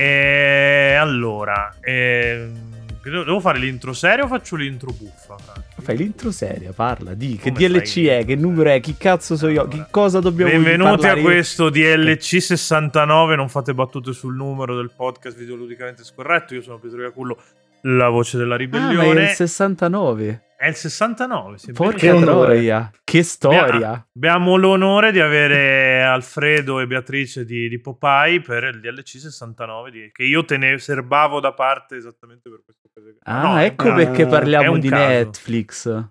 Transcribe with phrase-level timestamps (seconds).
[0.00, 5.67] E allora, ehm, devo fare l'intro seria o faccio l'intro buffa?
[5.88, 9.38] Fai l'intro seria, parla, di che Come DLC fai è, che numero è, chi cazzo
[9.38, 13.36] so io, Allora, che cosa dobbiamo Benvenuti a questo DLC 69.
[13.36, 16.52] Non fate battute sul numero del podcast videoludicamente scorretto.
[16.52, 17.38] Io sono Pietro Iacullo,
[17.82, 19.22] la voce della Ah, ma è ribellione.
[19.22, 20.42] il 69.
[20.56, 21.58] è il 69.
[21.58, 24.06] Sì, Porca troia, che storia.
[24.14, 30.10] Abbiamo l'onore di avere Alfredo e Beatrice di, di Popeye per il DLC 69 di-
[30.12, 32.86] che io te ne serbavo da parte esattamente per questo.
[33.24, 35.06] Ah, No, ecco ah, perché è parliamo di caso.
[35.06, 36.04] Netflix.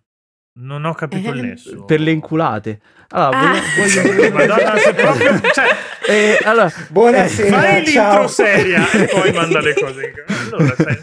[0.59, 1.84] Non ho capito il Eh, nesso.
[1.86, 2.80] Per le inculate.
[3.09, 3.53] Allora, Ah.
[3.77, 5.39] voglio- voglio- Madonna, se proprio...
[5.53, 5.66] Cioè,
[6.09, 8.27] Eh, allora, Buonasera, fai l'intro ciao.
[8.27, 10.14] seria e poi manda le cose in.
[10.53, 10.97] Allora, sei,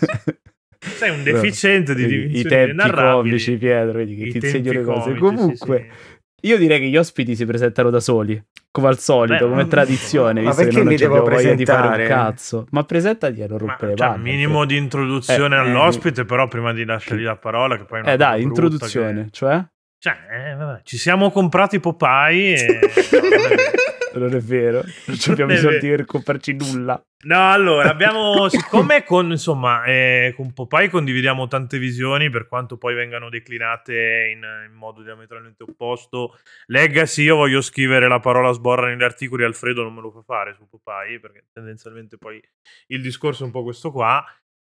[0.96, 3.28] sei un deficiente di Vedi, I inenarrabili.
[3.30, 5.14] comici, Pietro, vedi che I ti insegno le cose.
[5.14, 5.96] comici, Comunque, sì,
[6.40, 6.48] sì.
[6.48, 9.68] io direi che gli ospiti si presentano da soli, come al solito, Beh, come ma-
[9.68, 12.66] tradizione, ma visto che perché non mi devo voglia di fare un cazzo.
[12.70, 14.22] Ma presentati e non rompere le cioè, palle.
[14.22, 18.42] minimo di introduzione Eh, all'ospite, però prima di lasciargli la parola, che poi Eh dai,
[18.42, 19.64] introduzione, che- cioè?
[19.98, 22.78] Cioè, eh, vabbè, ci siamo comprati Popeye e...
[24.14, 25.96] Non è vero, non abbiamo Non i è soldi vero.
[25.96, 27.02] per comprarci nulla.
[27.24, 32.94] No, allora, abbiamo, siccome con, insomma, eh, con Popeye condividiamo tante visioni, per quanto poi
[32.94, 39.02] vengano declinate in, in modo diametralmente opposto, Legacy, io voglio scrivere la parola sborra negli
[39.02, 42.40] articoli, Alfredo non me lo fa fare su Popeye, perché tendenzialmente poi
[42.88, 44.22] il discorso è un po' questo qua.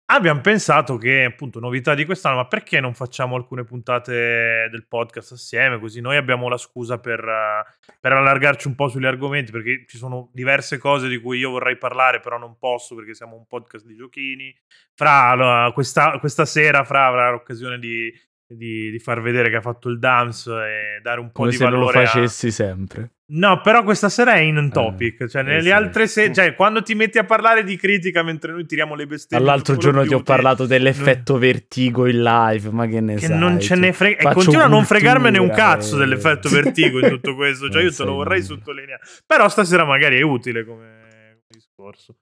[0.09, 5.33] Abbiamo pensato che, appunto, novità di quest'anno, ma perché non facciamo alcune puntate del podcast
[5.33, 5.79] assieme?
[5.79, 7.65] Così noi abbiamo la scusa per, eh,
[7.99, 11.77] per allargarci un po' sugli argomenti, perché ci sono diverse cose di cui io vorrei
[11.77, 14.55] parlare, però non posso perché siamo un podcast di giochini.
[14.93, 18.09] Fra questa, questa sera, Fra avrà l'occasione di,
[18.55, 21.57] di- di far vedere che ha fatto il DAMS e dare un po' Come di
[21.57, 23.11] se non lo valore a- facessi sempre.
[23.29, 25.71] No, però questa sera è in topic, cioè eh nelle sì.
[25.71, 29.45] altre se- cioè quando ti metti a parlare di critica mentre noi tiriamo le bestemmie
[29.45, 33.15] L'altro su Call of giorno ti ho parlato dell'effetto vertigo in live, ma che ne
[33.15, 33.37] che sai?
[33.37, 35.99] non ce cioè, ne frega e continua a non cultura, fregarmene un cazzo eh.
[35.99, 39.01] dell'effetto vertigo in tutto questo, cioè Non io te sai lo vorrei sottolineare.
[39.25, 42.15] Però stasera magari è utile come discorso.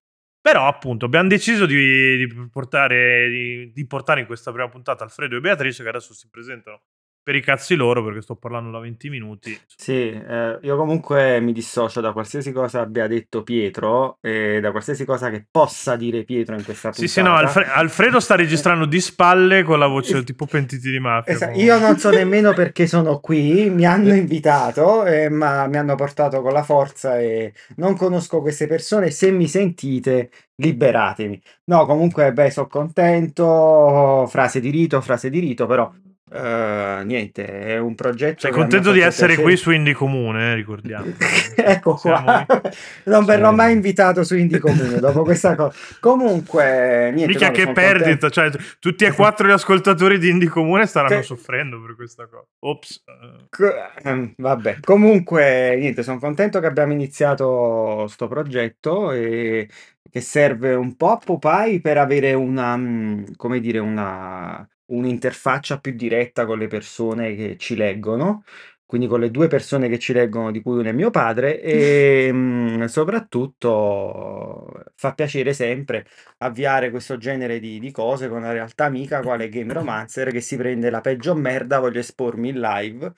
[0.46, 5.38] Però appunto abbiamo deciso di, di portare, di, di portare in questa prima puntata Alfredo
[5.38, 6.82] e Beatrice che adesso si presentano
[7.26, 9.60] per i cazzi loro perché sto parlando da 20 minuti.
[9.76, 15.06] Sì, eh, io comunque mi dissocio da qualsiasi cosa abbia detto Pietro e da qualsiasi
[15.06, 17.12] cosa che possa dire Pietro in questa Sì, puntata.
[17.12, 21.34] sì, no, Alfre- Alfredo sta registrando di spalle con la voce tipo pentiti di mafia.
[21.34, 21.66] Esa- proprio.
[21.66, 26.44] io non so nemmeno perché sono qui, mi hanno invitato, eh, ma mi hanno portato
[26.44, 29.10] con la forza e non conosco queste persone.
[29.10, 31.42] Se mi sentite, liberatemi.
[31.66, 34.28] No, comunque, beh, sono contento.
[34.30, 35.92] Frase di rito, frase di rito, però
[36.36, 38.42] eh, niente, è un progetto.
[38.42, 39.42] Sei contento di essere piacere.
[39.48, 41.06] qui su Indie Comune, eh, ricordiamo.
[41.56, 42.62] ecco qua, in-
[43.06, 43.56] non verrò Sì.
[43.56, 45.76] mai invitato su Indie Comune dopo questa cosa.
[46.00, 50.86] Comunque, niente, Mica no, che perdita, cioè tutti e quattro gli ascoltatori di Indie Comune
[50.86, 52.46] staranno Che- soffrendo per questa cosa.
[52.60, 53.04] Ops.
[53.06, 53.46] eh.
[53.50, 53.74] Co-
[54.10, 59.68] ehm, Vabbè, comunque, niente, sono contento che abbiamo iniziato sto progetto e
[60.10, 65.94] che serve un po' a Popeye per avere una, mm, come dire, una, un'interfaccia più
[65.94, 68.44] diretta con le persone che ci leggono,
[68.86, 72.30] quindi con le due persone che ci leggono, di cui uno è mio padre, e
[72.32, 76.06] mm, soprattutto fa piacere sempre
[76.40, 80.56] avviare questo genere di, di cose con una realtà amica quale Game Romancer che si
[80.58, 83.14] prende la peggio merda, voglio espormi in live.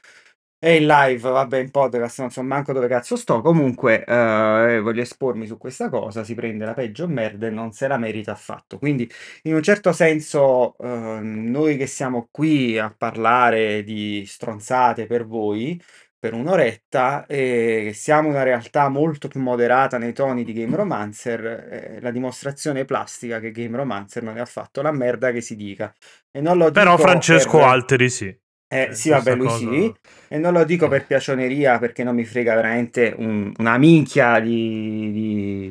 [0.60, 3.42] E in live, vabbè, in podcast, non so manco dove cazzo sto.
[3.42, 6.24] Comunque, eh, voglio espormi su questa cosa.
[6.24, 8.80] Si prende la peggio merda e non se la merita affatto.
[8.80, 9.08] Quindi,
[9.44, 15.80] in un certo senso, eh, noi che siamo qui a parlare di stronzate per voi
[16.20, 21.42] per un'oretta e che siamo una realtà molto più moderata nei toni di Game Romancer,
[21.42, 25.94] è la dimostrazione plastica che Game Romancer non è affatto la merda che si dica.
[26.32, 28.36] E non lo Però dico Francesco per- Alteri sì.
[28.68, 29.94] Eh, Eh, sì, vabbè, lui cosa- sì.
[30.28, 35.12] E non lo dico per piacioneria perché non mi frega veramente un- una minchia di,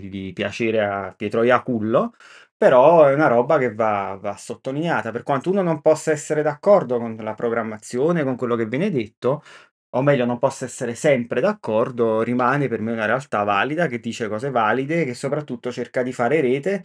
[0.01, 2.15] di- di piacere a Pietro Iacullo.
[2.59, 5.11] Però è una roba che va, va sottolineata.
[5.11, 9.43] Per quanto uno non possa essere d'accordo con la programmazione, con quello che viene detto,
[9.91, 14.29] o meglio, non possa essere sempre d'accordo, rimane per me una realtà valida che dice
[14.29, 16.85] cose valide, che soprattutto cerca di fare rete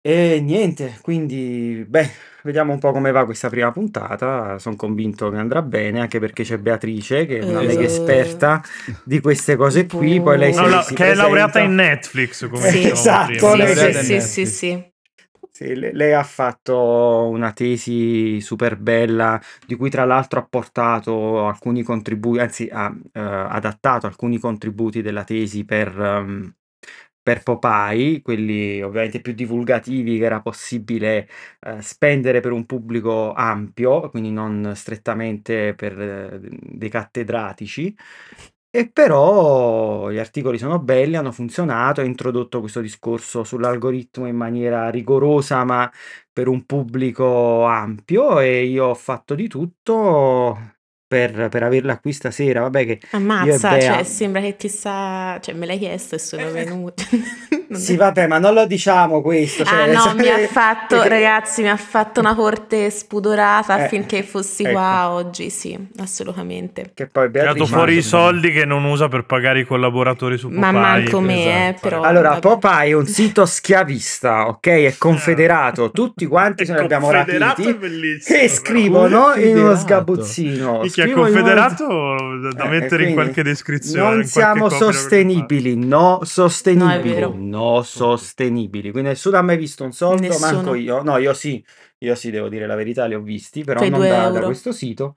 [0.00, 2.08] E niente, quindi beh,
[2.44, 4.58] vediamo un po' come va questa prima puntata.
[4.58, 7.84] Sono convinto che andrà bene, anche perché c'è Beatrice, che è una mega esatto.
[7.84, 8.62] esperta
[9.04, 10.20] di queste cose qui.
[10.20, 13.00] Poi lei si, No, la- si che è laureata in presenta- Netflix, come Sì, dicevamo
[13.00, 13.40] esatto, prima.
[13.40, 14.26] Sì, sì, Laureata in sì, Netflix.
[14.28, 14.92] sì, sì.
[15.50, 21.44] Sì, le- lei ha fatto una tesi super bella, di cui tra l'altro ha portato
[21.48, 26.54] alcuni contributi, anzi ha eh, adattato alcuni contributi della tesi per, ehm,
[27.28, 31.28] per Popeye, quelli ovviamente più divulgativi che era possibile
[31.60, 37.94] eh, spendere per un pubblico ampio, quindi non strettamente per eh, dei cattedratici.
[38.70, 44.88] E però gli articoli sono belli, hanno funzionato, ha introdotto questo discorso sull'algoritmo in maniera
[44.88, 45.90] rigorosa, ma
[46.32, 50.77] per un pubblico ampio e io ho fatto di tutto
[51.08, 52.60] per, per averla qui stasera.
[52.62, 53.00] Vabbè che
[53.38, 56.50] io e Ammazza, Bea- cioè sembra che chissà, cioè me l'hai chiesto e sono Eh,
[56.50, 57.02] venuto.
[57.70, 59.62] Sì, vabbè, ma non lo diciamo questo.
[59.62, 63.82] Ah cioè, no, mi ha fatto, perché- ragazzi, mi ha fatto una corte spudorata Eh,
[63.84, 64.72] affinché fossi ecco.
[64.72, 66.90] qua oggi, sì, assolutamente.
[66.94, 70.38] Che poi Ha tirato Beatrice fuori i soldi che non usa per pagare i collaboratori
[70.38, 70.80] su Ma Popeye.
[70.80, 71.78] manco me, eh, Esatto.
[71.88, 72.02] però.
[72.02, 72.40] Allora, vabbè.
[72.40, 74.66] Popeye è un sito schiavista, ok?
[74.66, 77.68] È confederato, tutti quanti ce ne abbiamo Confederato rapiti.
[77.68, 79.76] è bellissimo, Che scrivono in uno Confederato.
[79.76, 80.80] sgabuzzino.
[80.90, 81.86] Chi è in uno- confederato
[82.54, 84.00] da, Eh, mettere in qualche descrizione.
[84.00, 87.34] Non in qualche siamo sostenibili, no No, sostenibili, vero.
[87.58, 88.90] No sostenibili.
[88.90, 90.38] Quindi nessuno ha mai visto un soldo, Nessuno.
[90.38, 91.02] manco io.
[91.02, 91.64] No, io sì,
[91.98, 94.72] io sì, devo dire la verità, li ho visti, però Quei non da, da questo
[94.72, 95.14] sito.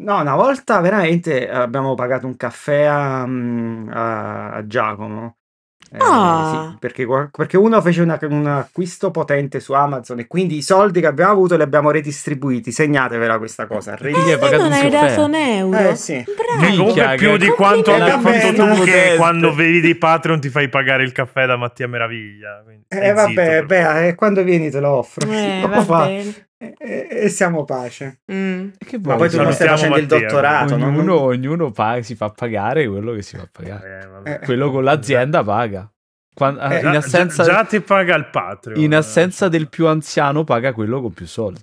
[0.00, 5.37] No, una volta veramente abbiamo pagato un caffè a, mm, a- a Giacomo.
[5.90, 6.68] Eh, Ah.
[6.72, 11.00] sì, perché, perché uno fece una- un acquisto potente su Amazon e quindi i soldi
[11.00, 12.70] che abbiamo avuto li abbiamo redistribuiti.
[12.72, 13.96] Segnatevela questa cosa.
[13.96, 15.78] Quindi hai Eh, non un hai dato un euro?
[15.78, 16.24] Eh, sì.
[16.26, 18.56] Comunque Minchia, più di quanto abbia complimenti.
[18.56, 22.60] fatto tu che quando vedi Patreon ti fai pagare il caffè da Mattia Meraviglia.
[22.64, 25.26] quindi Eh vabbè, beh, eh, quando vieni te lo offro.
[25.30, 25.62] Eh,
[26.60, 26.74] E,
[27.08, 28.22] e- siamo pace.
[28.32, 28.70] Mm.
[28.78, 30.86] Che Ma poi tu non stai facendo il Mattia, dottorato, no?
[30.86, 34.00] ognuno, Non- ognuno pa- si fa pagare quello che si fa pagare.
[34.02, 34.30] Eh, vabbè.
[34.32, 35.88] Eh, Quello con l'azienda paga.
[36.34, 38.80] Quan- Eh, in Già, assenza, già- già ti paga il Patreon.
[38.80, 41.60] in assenza eh, del più anziano paga quello con più soldi.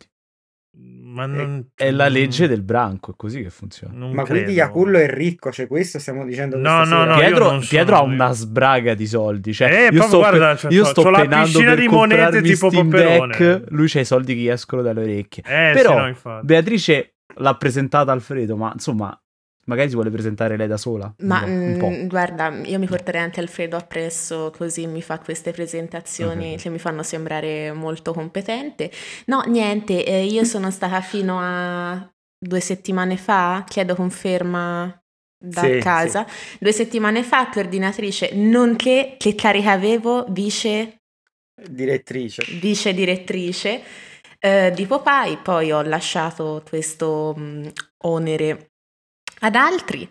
[1.16, 3.94] Ma non, È la legge del branco, è così che funziona.
[3.96, 4.58] non Ma quindi credo.
[4.58, 7.04] Iacullo è ricco, cioè questo stiamo dicendo No, no, sera?
[7.06, 9.54] no, Pietro, Pietro ha una sbraga di soldi.
[9.54, 12.70] Cioè, Eh, io sto, guarda, cioè, io sto la penando piscina per di monete tipo
[12.70, 13.38] Steam Paperone.
[13.38, 13.64] Deck.
[13.70, 15.44] Lui c'ha i soldi che gli escono dalle orecchie.
[15.48, 16.40] Eh, Però sì, no.
[16.44, 19.18] Beatrice l'ha presentata Alfredo, ma insomma,
[19.66, 21.14] magari si vuole presentare lei da sola.
[21.24, 21.46] Ma
[21.78, 22.02] po'.
[22.04, 26.62] mm, guarda, io mi porterei anche Alfredo appresso, così mi fa queste presentazioni Ok.
[26.62, 28.92] che mi fanno sembrare molto competente.
[29.28, 35.02] No, niente, eh, io sono stata fino a due settimane fa, chiedo conferma
[35.38, 36.26] da Sì, casa,
[36.60, 41.00] due settimane fa coordinatrice, nonché che carica avevo vice
[41.80, 42.44] Direttrice.
[42.60, 43.82] vice direttrice
[44.40, 47.70] eh, di Popeye, poi ho lasciato questo mh,
[48.04, 48.72] onere
[49.42, 50.10] ad altri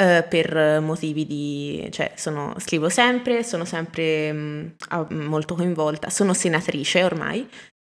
[0.00, 7.02] eh, per motivi di, cioè sono, scrivo sempre, sono sempre ah, molto coinvolta, sono senatrice
[7.04, 7.48] ormai.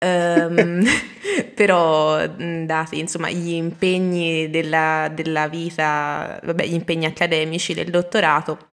[0.03, 0.83] ehm,
[1.55, 8.69] però mh, dati insomma gli impegni della, della vita, vabbè, gli impegni accademici del dottorato,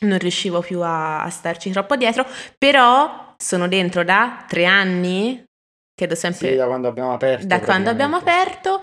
[0.00, 2.26] non riuscivo più a, a starci troppo dietro,
[2.58, 5.42] però sono dentro da tre anni,
[5.94, 7.46] credo sempre Sì, da quando abbiamo aperto.
[7.46, 8.82] da quando abbiamo aperto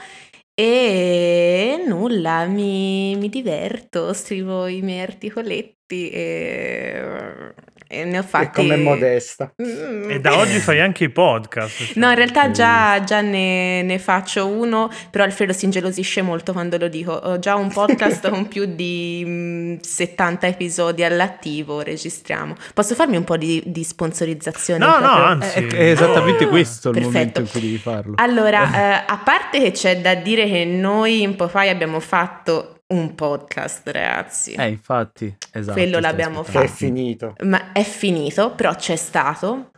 [0.55, 7.53] e nulla, mi, mi diverto, scrivo i miei articoletti e,
[7.93, 8.61] e ne ho E fatti...
[8.61, 9.53] come modesta.
[9.61, 10.09] Mm.
[10.11, 11.77] E da oggi fai anche i podcast.
[11.85, 11.93] cioè.
[11.95, 16.77] No, in realtà già, già ne, ne faccio uno, però Alfredo si ingelosisce molto quando
[16.77, 17.11] lo dico.
[17.11, 22.55] Ho già un podcast con più di mm, 70 episodi all'attivo, registriamo.
[22.73, 24.83] Posso farmi un po' di, di sponsorizzazione?
[24.85, 25.23] No, no, proprio?
[25.25, 25.59] anzi.
[25.59, 27.13] È, è esattamente Ah, questo il perfetto.
[27.17, 28.13] momento in cui devi farlo.
[28.17, 28.63] Allora,
[29.01, 33.87] eh, a parte che c'è da dire che noi in Popeye abbiamo fatto un podcast,
[33.87, 34.53] ragazzi.
[34.53, 35.77] Eh, infatti, esatto.
[35.79, 36.75] Quello l'abbiamo Che è aspettando.
[36.75, 37.33] finito.
[37.43, 39.69] Ma è finito, però c'è stato.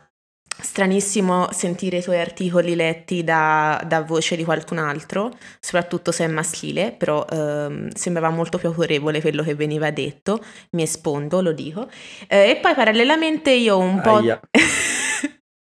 [0.58, 5.30] Stranissimo sentire i tuoi articoli letti da, da voce di qualcun altro,
[5.60, 10.42] soprattutto se è maschile, però ehm, sembrava molto più autorevole quello che veniva detto.
[10.70, 11.88] Mi espondo, lo dico.
[12.26, 14.20] Eh, e poi parallelamente io ho un po'.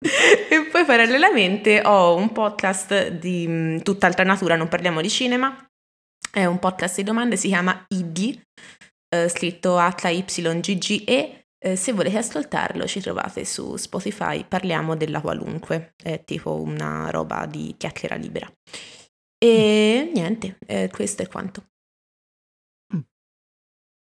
[0.02, 5.69] E poi parallelamente ho un podcast di mh, tutt'altra natura, non parliamo di cinema.
[6.32, 8.40] È un podcast di domande, si chiama ID,
[9.10, 11.46] eh, scritto H-Y-G-G-E.
[11.62, 17.48] Eh, se volete ascoltarlo ci trovate su Spotify, parliamo della qualunque, è tipo una roba
[17.48, 18.50] di chiacchiera libera.
[19.38, 21.66] E niente, eh, questo è quanto.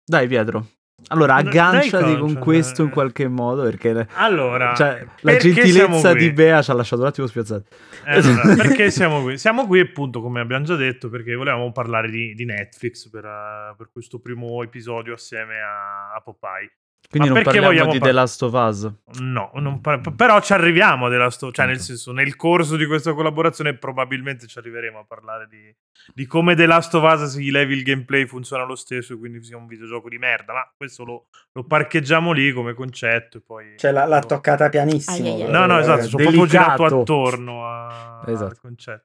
[0.06, 0.68] Dai, Pietro,
[1.08, 6.70] Allora, agganciati con questo in qualche modo, perché Allora, cioè, la gentilezza di Bea ci
[6.70, 7.74] ha lasciato un attimo spiazzati.
[8.06, 9.38] Eh, allora, perché siamo qui?
[9.38, 13.74] Siamo qui appunto, come abbiamo già detto, perché volevamo parlare di, di Netflix per, eh,
[13.76, 16.70] per questo primo episodio assieme a, a Popeye.
[17.08, 18.92] Quindi Ma non perché parliamo vogliamo di par- The Last of Us.
[19.20, 23.12] No, non par- però ci arriviamo della sto- cioè nel senso, nel corso di questa
[23.14, 25.72] collaborazione probabilmente ci arriveremo a parlare di,
[26.12, 29.42] di come The Last of Us si levi il gameplay funziona lo stesso e quindi
[29.44, 33.74] sia un videogioco di merda, ma questo lo, lo parcheggiamo lì come concetto e poi...
[33.78, 35.16] Cioè l'ha, l'ha toccata pianissimo.
[35.28, 35.50] Ai, ai, ai.
[35.52, 36.74] No, no, esatto, sono proprio delicato.
[36.86, 38.44] girato attorno a- Esatto.
[38.50, 39.04] al concetto.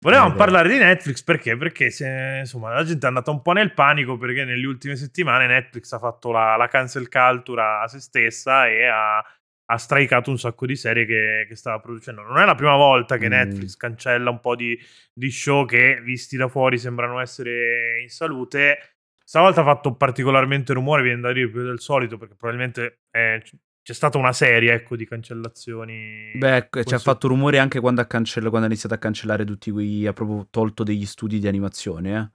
[0.00, 0.38] Volevamo vero.
[0.38, 1.56] parlare di Netflix perché?
[1.56, 5.46] Perché se- insomma, la gente è andata un po' nel panico perché nelle ultime settimane
[5.46, 10.38] Netflix ha fatto la, la cancel culture a se stessa e ha, ha straicato un
[10.38, 12.22] sacco di serie che, che stava producendo.
[12.22, 13.30] Non è la prima volta che Mm.
[13.32, 14.78] Netflix cancella un po' di,
[15.12, 18.78] di show che, visti da fuori, sembrano essere in salute.
[19.28, 23.42] Stavolta ha fatto particolarmente rumore, viene da dire più del solito, perché probabilmente eh,
[23.88, 26.32] c'è stata una serie ecco, di cancellazioni.
[26.34, 29.46] Beh, ecco, ci ha fatto rumore anche quando ha, cancell- quando ha iniziato a cancellare
[29.46, 30.06] tutti quei.
[30.06, 32.30] ha proprio tolto degli studi di animazione, eh.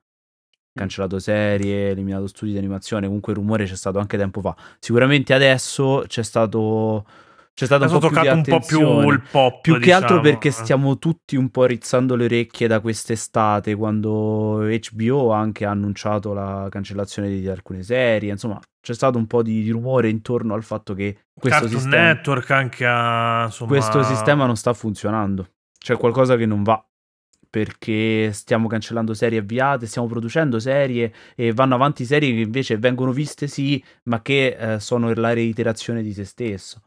[0.74, 3.06] Cancellato serie, eliminato studi di animazione.
[3.06, 4.56] Comunque il rumore c'è stato anche tempo fa.
[4.80, 7.06] Sicuramente adesso c'è stato.
[7.56, 9.62] C'è stato un Adesso po' più di toccato un po' più il pop.
[9.62, 10.22] Più che altro diciamo.
[10.22, 16.34] perché stiamo tutti un po' rizzando le orecchie da quest'estate quando HBO anche ha annunciato
[16.34, 18.32] la cancellazione di alcune serie.
[18.32, 22.04] Insomma, c'è stato un po' di, di rumore intorno al fatto che questo Cartoon sistema,
[22.04, 25.50] Network anche a, insomma, questo sistema non sta funzionando.
[25.78, 26.84] C'è qualcosa che non va.
[27.54, 33.12] Perché stiamo cancellando serie avviate, stiamo producendo serie e vanno avanti serie che invece vengono
[33.12, 36.82] viste sì, ma che eh, sono la reiterazione di se stesso.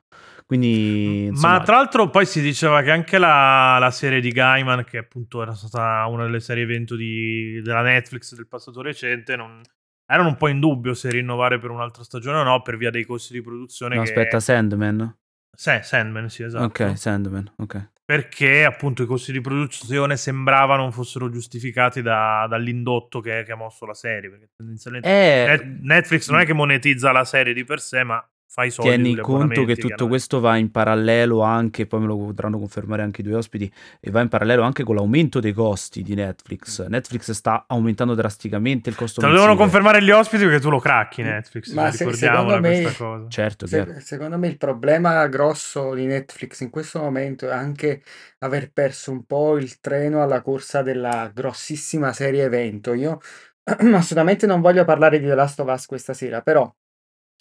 [0.47, 4.85] Quindi, insomma, Ma tra l'altro poi si diceva che anche la, la serie di Gaiman,
[4.85, 9.61] che appunto era stata una delle serie evento di- della Netflix del passato recente, non-
[10.09, 13.05] erano un po' in dubbio se rinnovare per un'altra stagione o no per via dei
[13.05, 13.97] costi di produzione.
[13.97, 14.09] no, che...
[14.11, 15.19] aspetta, Sandman.
[15.51, 16.65] Sì, Sandman, sì, esatto.
[16.65, 17.91] Ok, Sandman, ok.
[18.05, 23.57] Perché appunto i costi di produzione sembrava non fossero giustificati da- dall'indotto che, che ha
[23.57, 24.31] mosso la serie.
[24.31, 28.25] Perché tendenzialmente Eh, Net- Netflix non è che monetizza la serie di per sé, ma
[28.57, 28.91] fa i soldi.
[29.03, 33.03] tieni conto che tutto hanno- questo va in parallelo anche, poi me lo potranno confermare
[33.03, 33.71] anche i due ospiti,
[34.01, 36.87] e va in parallelo anche con l'aumento dei costi di Netflix.
[36.87, 40.79] Netflix sta aumentento drasticamente il costo Te lo devono confermare gli ospiti perché tu lo
[40.79, 41.71] cracchi Netflix.
[41.75, 43.29] Ma se- secondo me- questa cosa.
[43.29, 48.03] Certo, Se- secondo me il problema grosso di Netflix in questo momento è anche
[48.39, 52.95] aver perso un po' il treno alla corsa della grossissima serie evento.
[52.95, 53.21] Io
[53.93, 56.73] assolutamente non voglio parlare di The Last of Us questa sera, però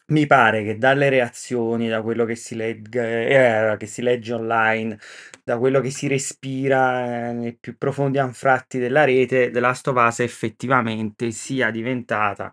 [0.07, 4.97] mi pare che dalle reazioni, da quello che si, legge, eh, che si legge online,
[5.43, 9.95] da quello che si respira eh, nei più profondi anfratti della rete, The Last of
[9.97, 12.51] Us effettivamente sia diventata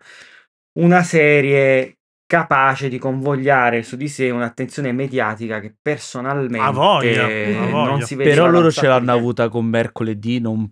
[0.79, 7.83] una serie capace di convogliare su di sé un'attenzione mediatica che personalmente Ha voglia, voglia.
[7.85, 10.71] non si vede Però da un loro sacco ce di l'hanno avuta con mercoledì, non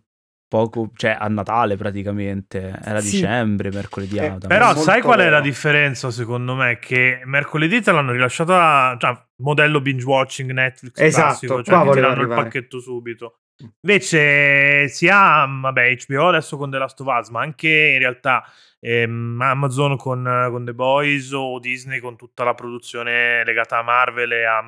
[0.51, 2.77] poco, cioè a Natale praticamente.
[2.83, 3.11] Era Sì.
[3.11, 4.35] dicembre, mercoledì Eh.
[4.45, 6.77] Però molto sai qual è la differenza secondo me?
[6.77, 12.21] Che mercoledì te l'hanno rilasciata, cioè modello binge watching Netflix Esatto, classico, cioè ti danno
[12.23, 13.37] il pacchetto subito.
[13.79, 18.43] Invece sia vabbè, HBO adesso con The Last of Us, ma anche in realtà
[18.81, 24.33] ehm, Amazon con, con The Boys o Disney con tutta la produzione legata a Marvel
[24.33, 24.61] e a,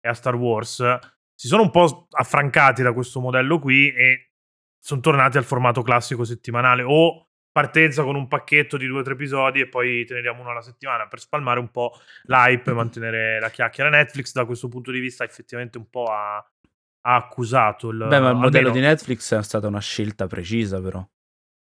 [0.00, 0.98] e a Star Wars,
[1.32, 4.31] si sono un po' affrancati da questo modello qui e
[4.82, 9.12] sono tornati al formato classico settimanale o partenza con un pacchetto di due o tre
[9.12, 11.92] episodi e poi te ne diamo uno alla settimana per spalmare un po'
[12.24, 13.90] l'hype e mantenere la chiacchiera.
[13.90, 17.98] Netflix da questo punto di vista effettivamente un po' ha, ha accusato il...
[17.98, 21.06] Beh, ma il modello almeno- di Netflix è stata una scelta precisa, però.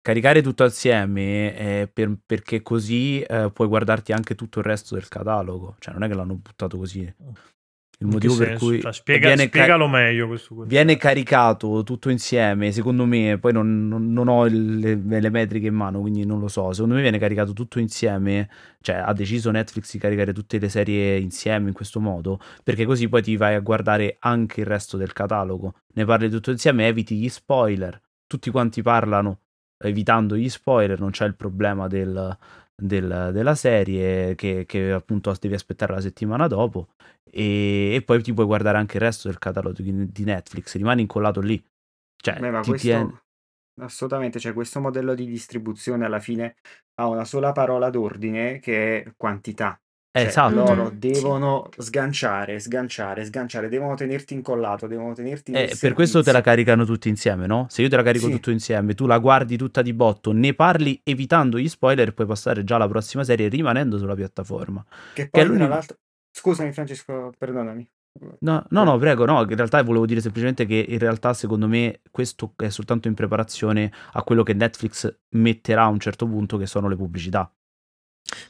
[0.03, 5.09] Caricare tutto assieme eh, per- perché così eh, puoi guardarti anche tutto il resto del
[5.09, 5.75] catalogo.
[5.81, 7.13] Cioè, non è che l'hanno buttato così.
[8.03, 8.65] Il motivo per senso?
[8.65, 10.75] cui Cioè, spiega- viene, spiegalo meglio questo concetto.
[10.75, 15.75] viene caricato tutto insieme, secondo me, poi non, non- non ho le, le metriche in
[15.75, 16.73] mano, quindi non lo so.
[16.73, 18.49] Secondo me viene caricato tutto insieme,
[18.81, 23.07] cioè ha deciso Netflix di caricare tutte le serie insieme in questo modo, perché così
[23.09, 25.75] poi ti vai a guardare anche il resto del catalogo.
[25.95, 28.01] Ne parli tutto insieme, eviti gli spoiler.
[28.27, 29.41] Tutti quanti parlano
[29.83, 32.37] evitando gli spoiler, non c'è il problema del-
[32.81, 36.89] del- della serie che, che appunto devi aspettare la settimana dopo
[37.25, 41.41] e, e poi ti puoi guardare anche il resto del catalogo di, Netflix, rimani incollato
[41.41, 41.63] lì.
[42.17, 43.23] Cioè, Beh, ma questo tiene-
[43.81, 46.57] assolutamente, cioè questo modello di distribuzione alla fine
[46.95, 49.81] ha una sola parola d'ordine che è quantità.
[50.13, 50.55] Cioè, esatto.
[50.55, 56.33] loro Mhm, devono sganciare, sganciare, sganciare, devono tenerti incollato, devono tenerti Eh, per questo te
[56.33, 57.67] la caricano tutti insieme, no?
[57.69, 58.33] Se io te la carico Sì.
[58.33, 62.27] tutto insieme, tu la guardi tutta di botto, ne parli evitando gli spoiler e puoi
[62.27, 64.85] passare già alla prossima serie rimanendo sulla piattaforma.
[65.13, 65.69] Che Che poi, tra l'unico...
[65.69, 65.97] l'altro...
[66.33, 67.89] Scusami Francesco, perdonami.
[68.41, 72.01] No, no, no, prego, no, in realtà volevo dire semplicemente che in realtà secondo me
[72.11, 76.67] questo è soltanto in preparazione a quello che Netflix metterà a un certo punto che
[76.67, 77.53] sono le pubblicità.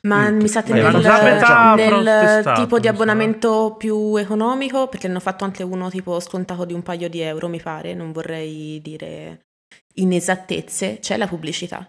[0.02, 2.90] Ma Mm, mi sa che Eh, nel, nel tipo di sa.
[2.92, 7.20] abbonamento più economico, perché ne hanno fatto anche uno tipo scontato di un paio di
[7.20, 9.46] euro, mi pare, non vorrei dire
[9.94, 11.88] inesattezze, c'è la pubblicità.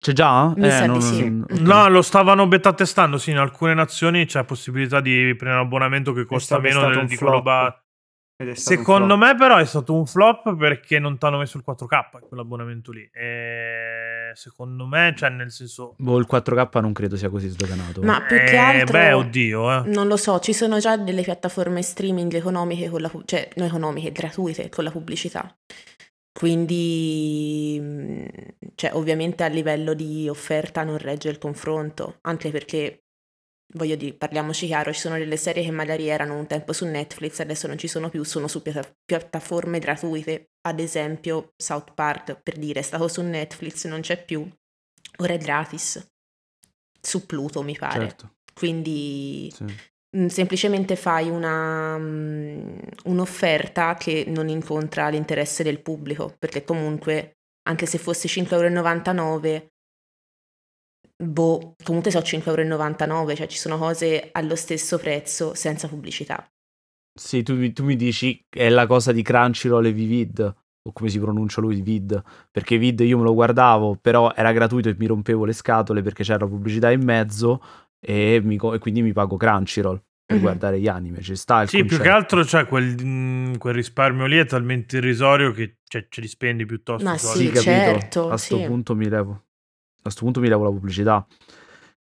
[0.00, 0.52] C'è già?
[0.56, 1.22] Mi sa di non- sì.
[1.28, 1.58] non- ok.
[1.60, 6.12] No, lo stavano beta testando, sì, in alcune nazioni c'è possibilità di prendere un abbonamento
[6.12, 7.82] che costa meno del, di quello ba-
[8.52, 12.92] Secondo me però è stato un flop perché non ti hanno messo il 4K, quell'abbonamento
[12.92, 13.08] lì.
[13.12, 15.94] E secondo me, cioè nel senso...
[15.98, 18.00] Boh, il 4K non credo sia così sdoganato.
[18.02, 18.98] Ma più che eh, altro...
[18.98, 19.88] Beh, oddio, eh.
[19.88, 24.12] Non lo so, ci sono già delle piattaforme streaming economiche con la cioè non economiche,
[24.12, 25.52] gratuite con la pubblicità.
[26.32, 28.26] Quindi, mm,
[28.76, 33.06] cioè, ovviamente a livello di offerta non regge il confronto, anche perché,
[33.74, 37.40] voglio dire, parliamoci chiaro, ci sono delle serie che magari erano un tempo su Netflix,
[37.40, 42.56] adesso non ci sono più, sono su piatta- piattaforme gratuite, ad esempio South Park, per
[42.56, 44.48] dire, è stato su Netflix, non c'è più,
[45.18, 46.06] ora è gratis,
[47.00, 48.00] su Pluto mi pare.
[48.00, 49.64] Certo, Quindi sì.
[50.16, 57.36] mm, semplicemente fai una, mm, un'offerta che non incontra l'interesse del pubblico, perché comunque,
[57.68, 59.68] anche se fosse 5,99 euro,
[61.20, 66.48] boh, comunque so 5,99 euro, cioè ci sono cose allo stesso prezzo senza pubblicità.
[67.18, 70.92] Sì, tu, mi- tu mi dici che è la cosa di Crunchyroll e Vivid, o
[70.92, 74.94] come si pronuncia lui, Vid, perché Vid io me lo guardavo, però era gratuito e
[74.98, 77.60] mi rompevo le scatole perché c'era pubblicità in mezzo
[78.00, 80.42] e, mi e quindi mi pago Crunchyroll per Mhm.
[80.42, 82.14] guardare gli anime, ci sta il Sì, più che concetto.
[82.14, 86.64] altro cioè, quel, mm, quel risparmio lì è talmente irrisorio che cioè, ce li spendi
[86.66, 87.08] piuttosto.
[87.08, 87.46] Ma sì, soldi.
[87.46, 87.90] Sì, capito.
[87.90, 88.62] certo, a sto sì.
[88.64, 89.42] punto mi levo.
[90.08, 91.26] A sto punto mi levo la pubblicità.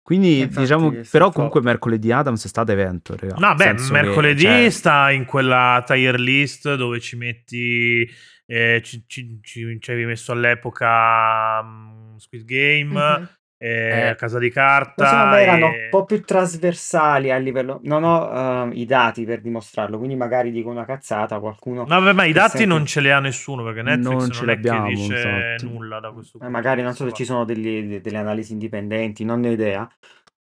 [0.02, 3.36] Quindi Infatti, diciamo, però un comunque mercoledì Adams è stato evento, raga.
[3.40, 8.08] No, beh, senso che, mercoledì cioè, sta in quella tier list dove ci metti.
[8.48, 13.30] eh, ci, ci, ci- ci avevi messo all'epoca mm, Squid Game, Mhm.
[13.58, 14.16] Eh, Eh.
[14.16, 15.08] Casa di Carta.
[15.08, 17.80] secondo me erano e- un po' più trasversali a livello...
[17.84, 21.82] Non ho eh, i dati per dimostrarlo, quindi magari dico una cazzata, qualcuno...
[21.82, 24.32] No, vabbè, ma i dati sente- non ce li ha nessuno perché Netflix Non non,
[24.32, 25.72] ce è l'abbiamo, che dice esatto.
[25.72, 28.52] nulla da questo Eh, punto magari di non so se ci sono degli- delle analisi
[28.54, 29.88] indipendenti, non ne ho idea,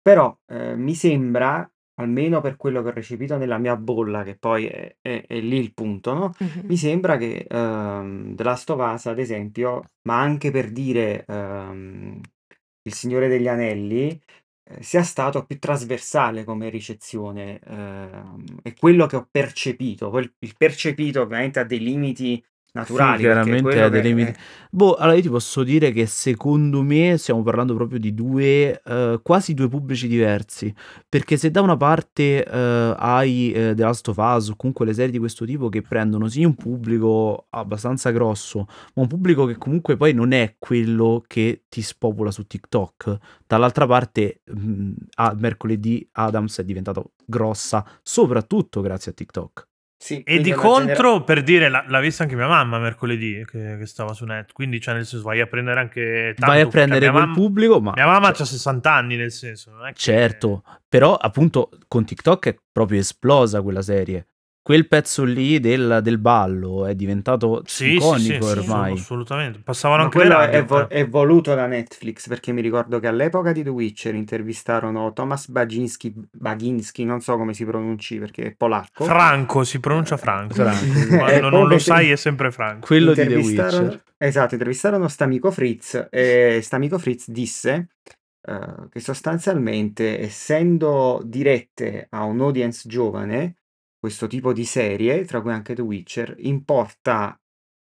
[0.03, 4.66] però eh, mi sembra, almeno per quello che ho recepito nella mia bolla, che poi
[4.66, 6.33] è, è- è lì il punto, no?
[6.38, 6.62] Mhm.
[6.66, 12.20] Mi sembra che ehm, The Last of Us, ad esempio, ma anche per dire ehm,
[12.87, 14.20] Il Signore degli Anelli,
[14.64, 17.59] eh, sia stato più trasversale come ricezione.
[17.61, 20.11] ehm, è quello che ho percepito.
[20.11, 24.30] Quel- il percepito ovviamente ha dei limiti naturali, Sì, chiaramente ha dei limiti.
[24.32, 24.37] eh,
[24.70, 29.20] Boh, allora io ti posso dire che secondo me stiamo parlando proprio di due, eh,
[29.22, 30.74] quasi due pubblici diversi.
[31.08, 34.92] Perché se da una parte eh, hai eh, The Last of Us o comunque le
[34.94, 39.56] serie di questo tipo che prendono sì un pubblico abbastanza grosso, ma un pubblico che
[39.56, 43.16] comunque poi non è quello che ti spopola su TikTok.
[43.46, 49.68] Dall'altra parte, mh, a mercoledì Adams è diventato grossa, soprattutto grazie a TikTok.
[49.96, 53.76] Sì, E di contro, genera- per dire, l'ha, l'ha vista anche mia mamma mercoledì che,
[53.78, 54.52] che stava su net.
[54.52, 56.35] Quindi, cioè, nel senso, vai a prendere anche.
[56.37, 57.92] Tanto, Vai a prendere quel mamma- pubblico, ma...
[57.94, 59.98] Mia mamma cioè, ha 60 anni, nel senso, non è che...
[59.98, 64.26] Certo, però appunto con TikTok è proprio esplosa quella serie.
[64.64, 68.92] Quel pezzo lì del, del ballo è diventato Sì, sì, sì, iconico sì, ormai.
[68.94, 69.59] assolutamente.
[69.62, 71.00] Passavano Ma anche le quello è, vo- eh.
[71.00, 76.14] è voluto da Netflix perché mi ricordo che all'epoca di The Witcher intervistarono Thomas Baginski,
[76.33, 79.05] Baginski, non so come si pronunci perché è polacco.
[79.05, 80.55] Franco, si pronuncia Franco.
[80.55, 81.09] Franco.
[81.09, 81.85] Quando Eh, non lo sì.
[81.85, 82.87] sai è sempre Franco.
[82.87, 84.03] Quello di The Witcher.
[84.16, 87.88] Esatto, intervistarono st'amico Fritz e st'amico Fritz disse
[88.40, 93.57] eh, che sostanzialmente essendo dirette a un audience giovane,
[94.05, 97.40] questo tipo di serie, tra cui anche The Witcher, importa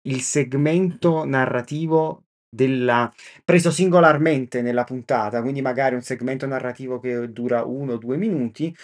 [0.08, 3.12] il segmento narrativo della
[3.44, 8.74] preso singolarmente nella puntata, quindi magari un segmento narrativo che dura uno o due minuti